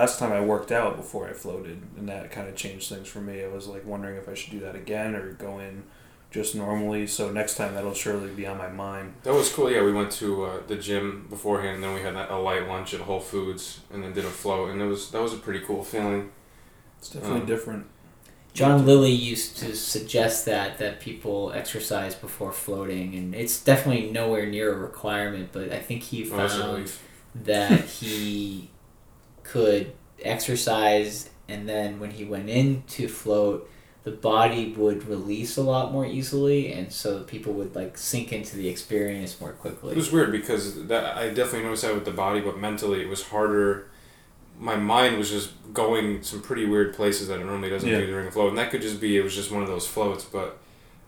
[0.00, 3.20] last time I worked out before I floated, and that kind of changed things for
[3.20, 3.42] me.
[3.42, 5.82] I was like wondering if I should do that again or go in
[6.30, 7.08] just normally.
[7.08, 9.14] So next time that'll surely be on my mind.
[9.24, 9.68] That was cool.
[9.68, 12.94] Yeah, we went to uh, the gym beforehand, and then we had a light lunch
[12.94, 15.60] at Whole Foods, and then did a float, and it was that was a pretty
[15.66, 16.30] cool feeling.
[17.00, 17.86] It's definitely Um, different.
[18.54, 24.46] John Lilly used to suggest that that people exercise before floating, and it's definitely nowhere
[24.46, 25.50] near a requirement.
[25.52, 26.90] But I think he found
[27.34, 28.70] that he
[29.42, 29.92] could
[30.22, 33.68] exercise, and then when he went in to float,
[34.04, 38.56] the body would release a lot more easily, and so people would like sink into
[38.56, 39.92] the experience more quickly.
[39.92, 43.08] It was weird because that I definitely noticed that with the body, but mentally it
[43.08, 43.88] was harder.
[44.58, 47.98] My mind was just going some pretty weird places that it normally doesn't Yeah.
[48.00, 49.86] do during a float, and that could just be it was just one of those
[49.86, 50.24] floats.
[50.24, 50.58] But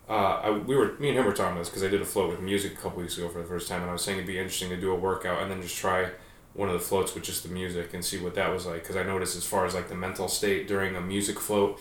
[0.09, 0.13] uh,
[0.45, 2.31] I, we were me and him were talking about this because I did a float
[2.31, 4.27] with music a couple weeks ago for the first time, and I was saying it'd
[4.27, 6.09] be interesting to do a workout and then just try
[6.55, 8.83] one of the floats with just the music and see what that was like.
[8.83, 11.81] Because I noticed as far as like the mental state during a music float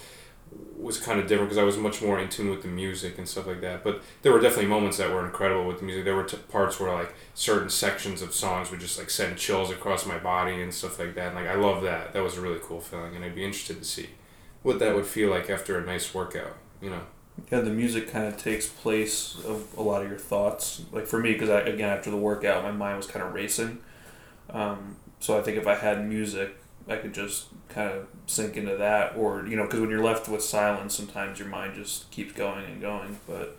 [0.78, 3.28] was kind of different because I was much more in tune with the music and
[3.28, 3.84] stuff like that.
[3.84, 6.06] But there were definitely moments that were incredible with the music.
[6.06, 9.72] There were t- parts where like certain sections of songs would just like send chills
[9.72, 11.28] across my body and stuff like that.
[11.28, 12.14] And like I love that.
[12.14, 14.10] That was a really cool feeling, and I'd be interested to see
[14.62, 16.56] what that would feel like after a nice workout.
[16.82, 17.02] You know.
[17.52, 20.84] Yeah, the music kind of takes place of a lot of your thoughts.
[20.92, 23.80] Like for me, because I, again after the workout, my mind was kind of racing.
[24.52, 26.56] Um, so I think if I had music,
[26.88, 30.28] I could just kind of sink into that, or you know, because when you're left
[30.28, 33.20] with silence, sometimes your mind just keeps going and going.
[33.28, 33.58] But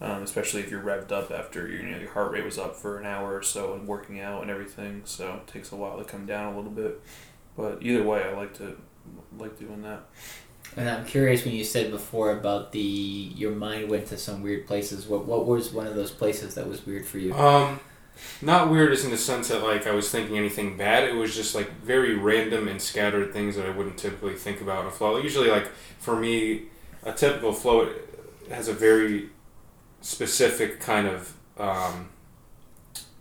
[0.00, 2.98] um, especially if you're revved up after you know your heart rate was up for
[2.98, 6.04] an hour or so and working out and everything, so it takes a while to
[6.04, 7.00] come down a little bit.
[7.56, 8.76] But either way, I like to
[9.36, 10.04] like doing that.
[10.76, 14.66] And I'm curious when you said before about the your mind went to some weird
[14.66, 15.06] places.
[15.06, 17.34] What what was one of those places that was weird for you?
[17.34, 17.80] Um,
[18.40, 21.04] not weird as in the sense that like I was thinking anything bad.
[21.04, 24.84] It was just like very random and scattered things that I wouldn't typically think about
[24.84, 25.12] in a.
[25.12, 26.64] Like, usually, like for me,
[27.02, 27.92] a typical float
[28.50, 29.30] has a very
[30.00, 32.08] specific kind of um,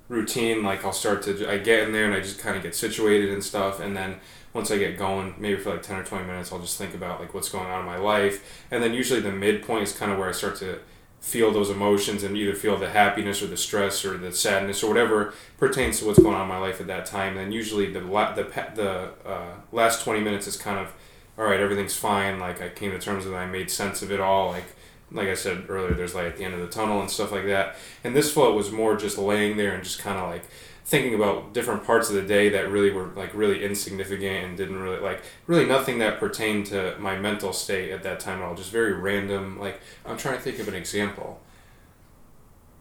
[0.07, 0.63] routine.
[0.63, 3.31] Like I'll start to I get in there and I just kind of get situated
[3.31, 4.19] and stuff, and then
[4.53, 7.19] once I get going, maybe for like ten or twenty minutes, I'll just think about
[7.19, 10.17] like what's going on in my life, and then usually the midpoint is kind of
[10.17, 10.79] where I start to
[11.27, 14.87] feel those emotions and either feel the happiness or the stress or the sadness or
[14.87, 17.35] whatever pertains to what's going on in my life at that time.
[17.35, 18.43] Then usually the la- the
[18.75, 20.93] the uh, last twenty minutes is kind of
[21.37, 21.59] all right.
[21.59, 22.39] Everything's fine.
[22.39, 23.37] Like I came to terms with it.
[23.37, 24.51] I made sense of it all.
[24.51, 24.63] Like
[25.11, 27.45] like I said earlier, there's light at the end of the tunnel and stuff like
[27.45, 27.75] that.
[28.05, 30.45] And this float was more just laying there and just kind of like
[30.89, 34.79] thinking about different parts of the day that really were like really insignificant and didn't
[34.79, 38.55] really like really nothing that pertained to my mental state at that time at all
[38.55, 41.41] just very random like i'm trying to think of an example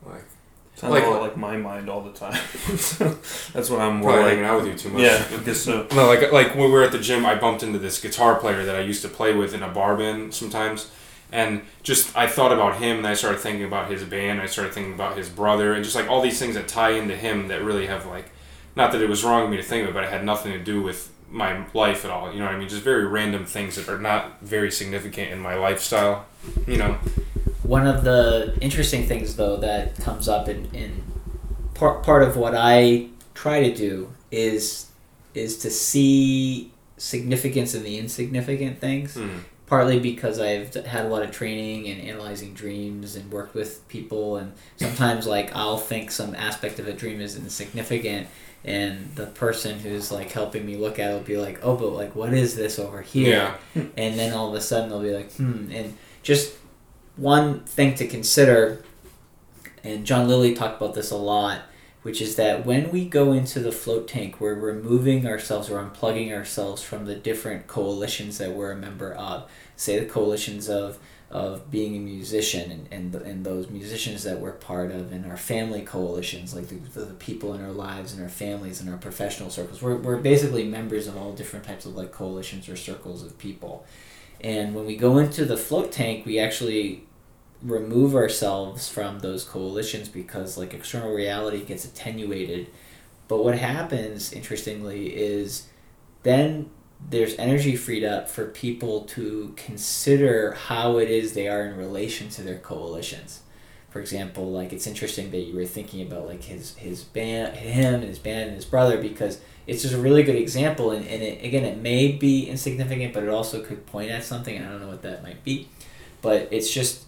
[0.05, 0.25] like
[0.77, 2.33] Sounds Like- a lot like my mind all the time.
[3.55, 4.29] That's what I'm more probably like.
[4.33, 5.87] hanging out with you too much Yeah, I guess so.
[5.95, 8.63] no like like when we were at the gym i bumped into this guitar player
[8.67, 10.91] that i used to play with in a bar band sometimes
[11.33, 14.73] and just i thought about him and i started thinking about his band i started
[14.73, 17.63] thinking about his brother and just like all these things that tie into him that
[17.63, 18.31] really have like
[18.77, 20.53] not that it was wrong of me to think of it but it had nothing
[20.53, 23.45] to do with my life at all you know what i mean just very random
[23.45, 26.27] things that are not very significant in my lifestyle
[26.67, 26.97] you know
[27.63, 31.03] One of the interesting things, though, that comes up in, in
[31.75, 34.87] part, part of what I try to do is
[35.35, 39.15] is to see significance in the insignificant things.
[39.17, 39.39] Hmm.
[39.67, 44.37] Partly because I've had a lot of training and analyzing dreams and worked with people,
[44.37, 48.29] and sometimes like I'll think some aspect of a dream is insignificant,
[48.65, 51.91] and the person who's like helping me look at it will be like, "Oh, but
[51.91, 55.15] like, what is this over here?" yeah and then all of a sudden they'll be
[55.15, 55.71] like, hmm.
[55.73, 56.55] And just
[57.17, 58.83] one thing to consider,
[59.83, 61.63] and John Lilly talked about this a lot,
[62.07, 66.33] which is that when we go into the float tank, we're removing ourselves or unplugging
[66.33, 69.51] ourselves from the different coalitions that we're a member of.
[69.75, 71.01] Say the coalitions of
[71.33, 75.37] of being a musician and, and, and those musicians that we're part of and our
[75.37, 79.51] family coalitions like the, the people in our lives and our families and our professional
[79.51, 83.37] circles we're, we're basically members of all different types of like coalitions or circles of
[83.39, 83.85] people
[84.41, 87.03] and when we go into the float tank we actually
[87.63, 92.69] remove ourselves from those coalitions because like external reality gets attenuated.
[93.29, 95.69] But what happens interestingly is
[96.23, 96.71] then
[97.11, 102.29] there's energy freed up for people to consider how it is they are in relation
[102.31, 103.43] to their coalitions.
[103.91, 108.03] For example, like it's interesting that you were thinking about like his his band, him
[108.03, 111.43] his band and his brother because it's just a really good example and, and it,
[111.45, 114.61] again it may be insignificant but it also could point at something.
[114.61, 115.69] I don't know what that might be.
[116.21, 117.06] But it's just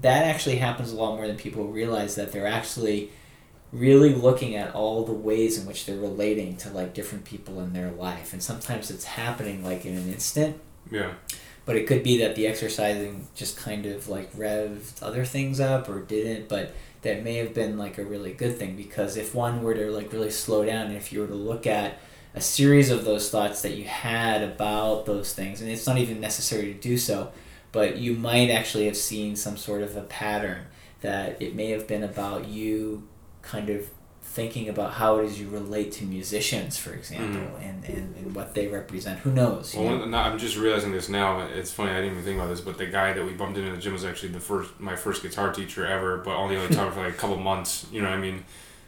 [0.00, 3.10] that actually happens a lot more than people realize that they're actually
[3.72, 7.72] really looking at all the ways in which they're relating to like different people in
[7.72, 8.32] their life.
[8.32, 10.60] And sometimes it's happening like in an instant.
[10.90, 11.12] Yeah.
[11.66, 15.88] But it could be that the exercising just kind of like revved other things up
[15.88, 18.76] or didn't but that may have been like a really good thing.
[18.76, 21.66] Because if one were to like really slow down and if you were to look
[21.66, 21.98] at
[22.34, 26.20] a series of those thoughts that you had about those things and it's not even
[26.20, 27.32] necessary to do so
[27.72, 30.66] but you might actually have seen some sort of a pattern
[31.00, 33.08] that it may have been about you
[33.42, 33.88] kind of
[34.22, 37.64] thinking about how it is you relate to musicians, for example, mm-hmm.
[37.64, 39.18] and, and, and what they represent.
[39.20, 39.74] Who knows?
[39.74, 40.18] Well, know?
[40.18, 41.40] I'm just realizing this now.
[41.40, 41.90] It's funny.
[41.90, 43.82] I didn't even think about this, but the guy that we bumped into in the
[43.82, 47.00] gym was actually the first my first guitar teacher ever, but only like taught for
[47.00, 47.86] like a couple months.
[47.90, 48.44] You know what I mean?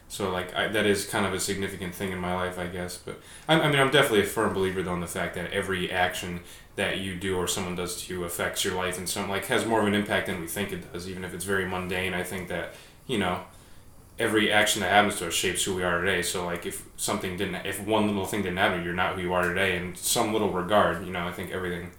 [0.07, 2.97] So like I, that is kind of a significant thing in my life, I guess.
[2.97, 3.19] But
[3.49, 6.39] I, I mean, I'm definitely a firm believer though in the fact that every action
[6.75, 9.65] that you do or someone does to you affects your life and some like has
[9.65, 12.13] more of an impact than we think it does, even if it's very mundane.
[12.13, 12.73] I think that
[13.07, 13.41] you know
[14.19, 16.21] every action that happens to us shapes who we are today.
[16.21, 19.33] So like if something didn't, if one little thing didn't happen, you're not who you
[19.33, 19.77] are today.
[19.77, 21.91] In some little regard, you know, I think everything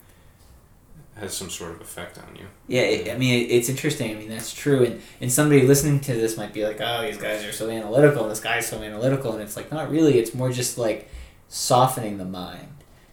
[1.16, 2.46] has some sort of effect on you.
[2.66, 4.10] Yeah, it, I mean, it's interesting.
[4.10, 4.84] I mean, that's true.
[4.84, 8.28] And, and somebody listening to this might be like, oh, these guys are so analytical,
[8.28, 9.32] this guy's so analytical.
[9.32, 10.18] And it's like, not really.
[10.18, 11.08] It's more just like
[11.48, 12.68] softening the mind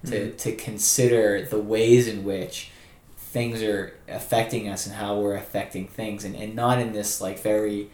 [0.06, 0.38] to, mm-hmm.
[0.38, 2.72] to consider the ways in which
[3.18, 6.24] things are affecting us and how we're affecting things.
[6.26, 7.90] And, and not in this like very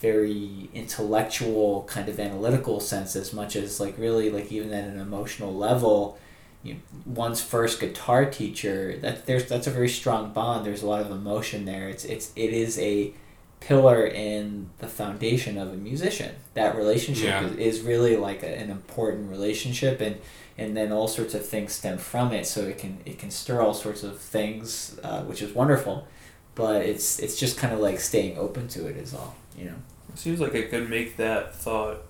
[0.00, 5.00] very intellectual kind of analytical sense as much as like really like even at an
[5.00, 6.18] emotional level
[6.62, 10.86] you know, one's first guitar teacher that there's that's a very strong bond there's a
[10.86, 13.12] lot of emotion there it's it's it is a
[13.60, 17.44] pillar in the foundation of a musician that relationship yeah.
[17.44, 20.16] is, is really like a, an important relationship and
[20.58, 23.62] and then all sorts of things stem from it so it can it can stir
[23.62, 26.06] all sorts of things uh, which is wonderful
[26.54, 29.74] but it's it's just kind of like staying open to it is all you know.
[30.12, 32.02] It seems like it could make that thought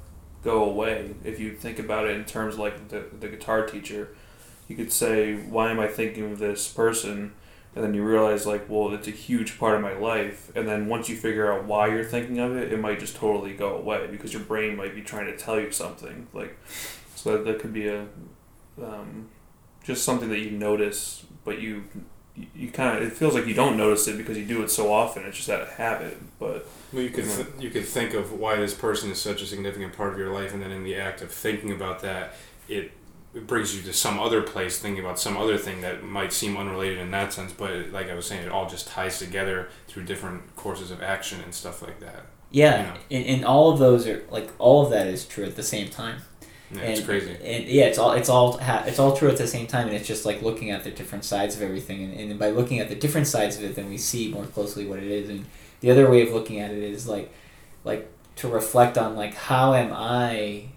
[0.44, 4.11] go away if you think about it in terms like the, the guitar teacher.
[4.68, 7.32] You could say, why am I thinking of this person?
[7.79, 10.51] And then you realize, like, well, it's a huge part of my life.
[10.57, 13.55] And then once you figure out why you're thinking of it, it might just totally
[13.55, 16.26] go away because your brain might be trying to tell you something.
[16.33, 16.59] Like,
[17.14, 18.07] so that, that could be a,
[18.83, 19.29] um,
[19.85, 21.85] just something that you notice, but you,
[22.53, 24.93] you, kind of, it feels like you don't notice it because you do it so
[24.93, 25.24] often.
[25.24, 26.18] It's just out of habit.
[26.41, 29.47] But well, you could th- you could think of why this person is such a
[29.47, 32.35] significant part of your life, and then in the act of thinking about that,
[32.68, 32.91] it,
[33.35, 36.57] it brings you to some other place, thinking about some other thing that might seem
[36.57, 37.53] unrelated in that sense.
[37.53, 41.41] But like I was saying, it all just ties together through different courses of action
[41.43, 42.26] and stuff like that.
[42.51, 42.95] Yeah, you know?
[43.11, 45.89] and, and all of those are like all of that is true at the same
[45.91, 46.22] time.
[46.70, 47.31] Yeah, and, it's crazy.
[47.31, 50.09] And yeah, it's all it's all it's all true at the same time, and it's
[50.09, 52.95] just like looking at the different sides of everything, and, and by looking at the
[52.95, 55.29] different sides of it, then we see more closely what it is.
[55.29, 55.45] And
[55.81, 57.33] the other way of looking at it is like
[57.85, 60.68] like to reflect on like how am I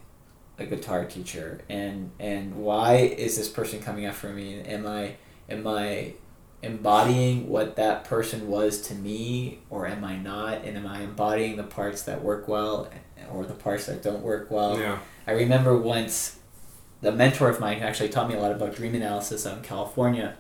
[0.61, 5.15] a guitar teacher and and why is this person coming after me am I
[5.49, 6.13] am I
[6.63, 11.57] embodying what that person was to me or am I not and am I embodying
[11.57, 12.89] the parts that work well
[13.31, 14.99] or the parts that don't work well yeah.
[15.25, 16.39] I remember once
[17.01, 20.37] the mentor of mine actually taught me a lot about dream analysis out in California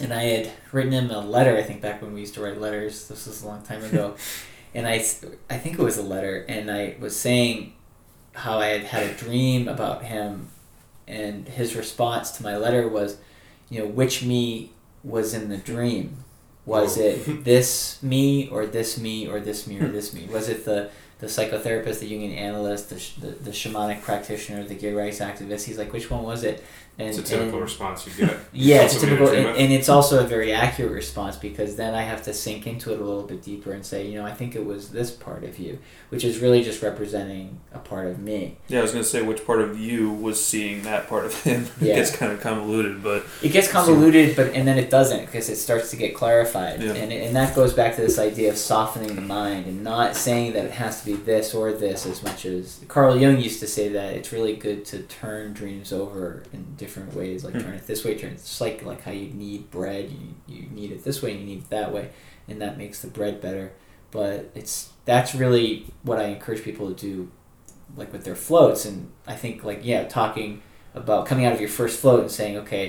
[0.00, 1.56] and I had written him a letter.
[1.56, 3.08] I think back when we used to write letters.
[3.08, 4.16] This was a long time ago,
[4.74, 4.94] and I,
[5.50, 7.74] I think it was a letter, and I was saying
[8.34, 10.48] how I had had a dream about him,
[11.06, 13.18] and his response to my letter was,
[13.68, 14.72] you know, which me
[15.04, 16.24] was in the dream?
[16.64, 17.02] Was oh.
[17.02, 20.26] it this me or this me or this me or this me?
[20.30, 20.90] Was it the
[21.22, 25.66] the psychotherapist, the Jungian analyst, the, sh- the, the shamanic practitioner, the gay rights activist.
[25.66, 26.64] He's like, which one was it?
[26.98, 28.36] And, It's a typical and- response you get.
[28.52, 32.02] yeah, it's a typical, and, and it's also a very accurate response because then I
[32.02, 34.54] have to sink into it a little bit deeper and say, you know, I think
[34.54, 35.78] it was this part of you,
[36.10, 38.58] which is really just representing a part of me.
[38.68, 41.66] Yeah, I was gonna say which part of you was seeing that part of him.
[41.80, 41.94] Yeah.
[41.94, 45.48] it gets kind of convoluted, but It gets convoluted, but and then it doesn't because
[45.48, 46.92] it starts to get clarified, Yeah.
[46.92, 50.52] and and that goes back to this idea of softening the mind and not saying
[50.52, 53.66] that it has to be this or this as much as Carl Jung used to
[53.66, 57.62] say that it's really good to turn dreams over in different ways, like Hmm.
[57.64, 60.62] turn it this way, turn it just like like how you knead bread, you you
[60.76, 62.04] knead it this way, and you need it that way,
[62.48, 63.66] and that makes the bread better.
[64.10, 64.74] But it's
[65.10, 65.68] that's really
[66.02, 67.14] what I encourage people to do,
[67.96, 70.50] like with their floats, and I think like yeah, talking
[70.94, 72.86] about coming out of your first float and saying, okay,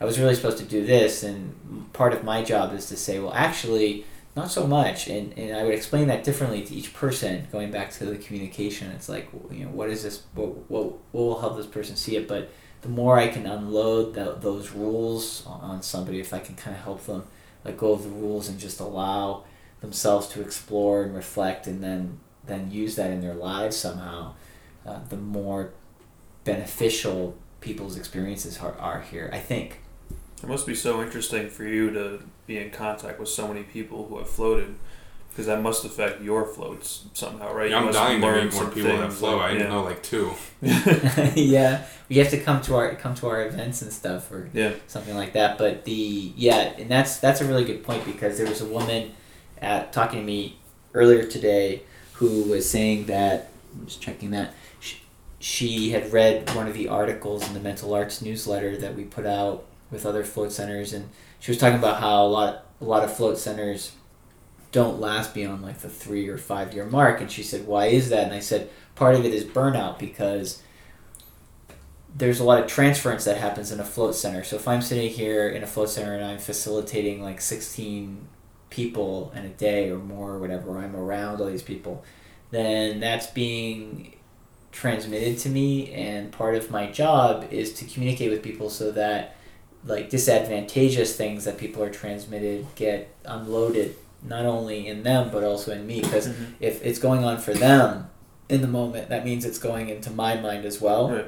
[0.00, 3.20] I was really supposed to do this, and part of my job is to say,
[3.20, 7.46] well, actually, not so much, and, and I would explain that differently to each person.
[7.52, 10.16] Going back to the communication, it's like, you know, what is this?
[10.34, 12.26] What what, what will help this person see it?
[12.26, 12.50] But
[12.84, 16.76] the more I can unload tho- those rules on on somebody, if I can kind
[16.76, 17.22] of help them
[17.64, 19.44] let go of the rules and just allow
[19.80, 24.34] themselves to explore and reflect, and then then use that in their lives somehow,
[24.86, 25.70] uh, the more
[26.44, 29.30] beneficial people's experiences are, are here.
[29.32, 29.80] I think.
[30.42, 34.06] it must be so interesting for you to be in contact with so many people
[34.06, 34.74] who have floated,
[35.34, 37.68] because that must affect your floats somehow, right?
[37.70, 39.36] You I'm must dying to learn meet more some people that things, flow.
[39.38, 39.58] like- I yeah.
[39.58, 40.30] didn't know like two.
[41.34, 44.72] yeah, you have to come to our come to our events and stuff or Yeah.
[44.86, 45.58] something like that.
[45.58, 49.12] But the yeah, and that's that's a really good point because there was a woman
[49.60, 50.56] at talking to me
[50.94, 51.82] earlier today
[52.14, 54.98] who was saying that I'm just checking that she,
[55.40, 59.26] she had read one of the articles in the Mental Arts newsletter that we put
[59.26, 61.08] out with other float centers, and
[61.40, 63.92] she was talking about how a lot a lot of float centers
[64.74, 68.10] don't last beyond like the three or five year mark, and she said, "Why is
[68.10, 70.60] that?" And I said, "Part of it is burnout because."
[72.16, 74.44] there's a lot of transference that happens in a float center.
[74.44, 78.28] So if I'm sitting here in a float center and I'm facilitating like 16
[78.70, 82.04] people in a day or more or whatever, I'm around all these people,
[82.52, 84.14] then that's being
[84.70, 89.34] transmitted to me and part of my job is to communicate with people so that
[89.84, 95.70] like disadvantageous things that people are transmitted get unloaded not only in them but also
[95.72, 96.54] in me because Mhm.
[96.60, 98.08] if it's going on for them
[98.48, 101.26] in the moment that means it's going into my mind as well Right.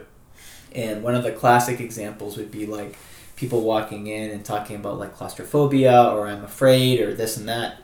[0.75, 2.97] and one of the classic examples would be like
[3.37, 7.83] people walking in and talking about like claustrophobia or I'm afraid or this and that.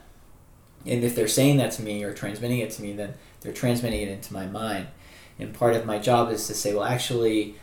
[0.85, 4.01] And if they're saying that to me or transmitting it to me, then they're transmitting
[4.01, 4.87] it into my mind.
[5.39, 7.55] And part of my job is to say, well, actually,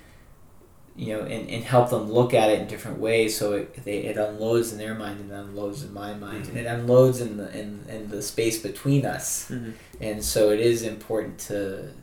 [1.01, 3.99] you know, and, and help them look at it in different ways so it, they,
[4.11, 6.47] it unloads in their mind and unloads in my mind.
[6.49, 9.49] And it unloads in the in, in the space between us.
[9.51, 9.73] Mhm.
[10.09, 11.59] and so it is important to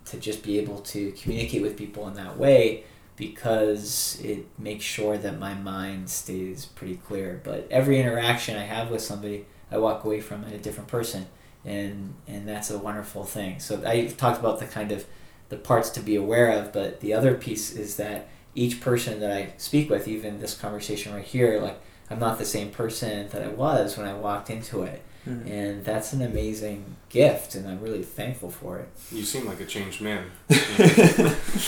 [0.10, 2.84] to just be able to communicate with people in that way
[3.16, 7.40] because it makes sure that my mind stays pretty clear.
[7.44, 11.28] But every interaction i have with somebody i walk away from it a different person
[11.66, 13.60] and and that's a wonderful thing.
[13.60, 15.06] So i talked about the kind of
[15.50, 18.20] the parts to be aware of but the other piece is that
[18.56, 21.80] each person that i speak with even this conversation right here like
[22.10, 25.46] i'm not the same person that i was when i walked into it Mhm.
[25.52, 29.66] and that's an amazing gift and i'm really thankful for it You seem like a
[29.66, 30.24] changed man.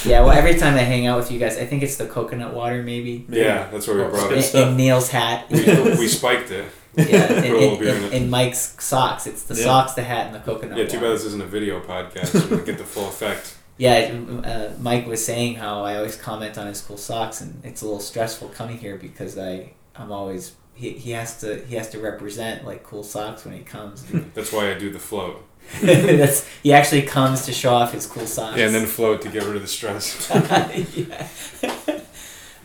[0.05, 2.53] yeah well every time i hang out with you guys i think it's the coconut
[2.53, 4.55] water maybe Yeah, that's where we Oh, brought good in, it.
[4.69, 5.57] in neil's hat We,
[5.97, 6.65] we spiked it.
[6.95, 9.63] yeah in, Put a little in, in in, mike's socks it's the Yeah.
[9.63, 11.09] socks the hat and the coconut Yeah, too water.
[11.09, 12.27] bad this isn't a video podcast.
[12.27, 13.55] So we get the full effect.
[13.79, 14.13] Yeah
[14.43, 17.85] uh, mike was saying how i always comment on his cool socks and it's a
[17.85, 21.99] little stressful coming here because i i'm always he, he has to he has to
[21.99, 24.03] represent like cool socks when he comes
[24.35, 25.43] That's why I do the float.
[25.81, 28.57] That's he actually comes to show off his cool socks.
[28.57, 30.29] Yeah, and then float to get rid of the stress.
[30.95, 31.27] yeah.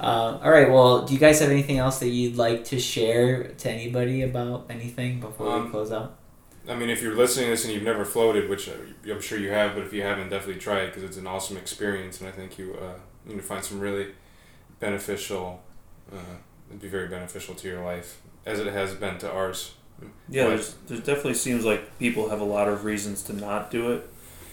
[0.00, 0.70] um, all right.
[0.70, 4.66] Well, do you guys have anything else that you'd like to share to anybody about
[4.70, 6.16] anything before we Um, close out?
[6.68, 8.72] I mean, if you're listening to this and you've never floated, which uh,
[9.10, 11.56] I'm sure you have, but if you haven't, definitely try it because it's an awesome
[11.56, 12.98] experience, and I think you uh,
[13.28, 14.08] you find some really
[14.80, 15.62] beneficial.
[16.10, 16.36] Uh,
[16.68, 19.74] it'd be very beneficial to your life, as it has been to ours.
[20.28, 23.92] Yeah, there's, there definitely seems like people have a lot of reasons to not do
[23.92, 24.10] it,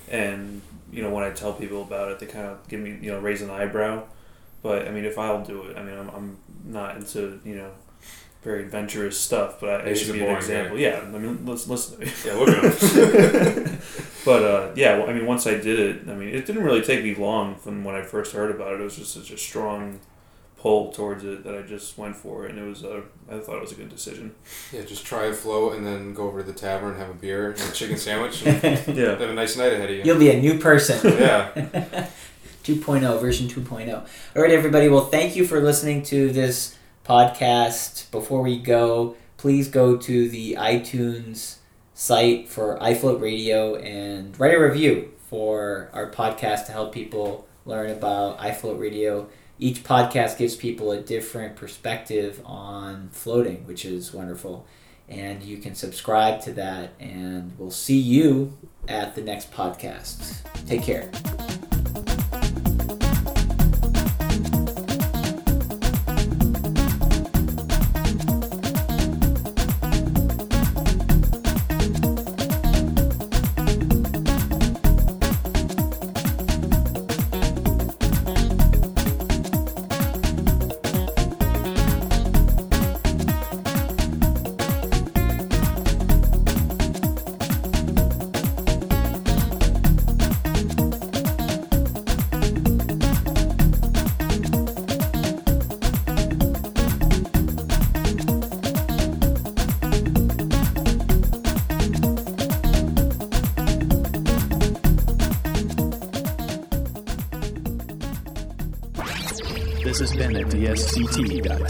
[0.09, 3.12] and you know when I tell people about it, they kind of give me you
[3.12, 4.03] know raise an eyebrow.
[4.62, 7.72] But I mean, if I'll do it, I mean, I'm, I'm not into you know
[8.42, 10.78] very adventurous stuff, but I, I He's should a be an boring example.
[10.80, 12.12] Yeah, I mean, let's listen to me.
[12.26, 13.78] Yeah, look at him.
[14.26, 16.82] But uh, yeah, well, I mean, once I did it, I mean, it didn't really
[16.82, 18.82] take me long from when I first heard about it.
[18.82, 20.00] It was just such a strong
[20.58, 23.56] pull towards it that I just went for, it, and it was a I thought
[23.56, 24.34] it was a good decision.
[24.72, 27.52] Yeah, just try a float and then go over to the tavern, have a beer
[27.52, 28.64] and a chicken sandwich, and
[28.96, 29.18] Yeah.
[29.18, 30.04] have a nice night ahead of you.
[30.04, 31.00] You'll be a new person.
[31.20, 32.08] Yeah.
[32.64, 33.92] 2.0 version 2.0
[34.36, 38.10] all right everybody well thank you for listening to this podcast.
[38.12, 41.56] Before we go please go to the iTunes
[41.95, 47.89] site for iFloat radio and write a review for our podcast to help people learn
[47.89, 49.28] about iFloat radio.
[49.58, 54.68] Each podcast gives people a different perspective on floating which is wonderful.
[55.10, 58.56] And you can subscribe to that and we'll see you
[58.88, 60.38] at the next podcast.
[60.68, 61.10] Take care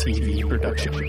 [0.01, 1.00] DSCT.TV production.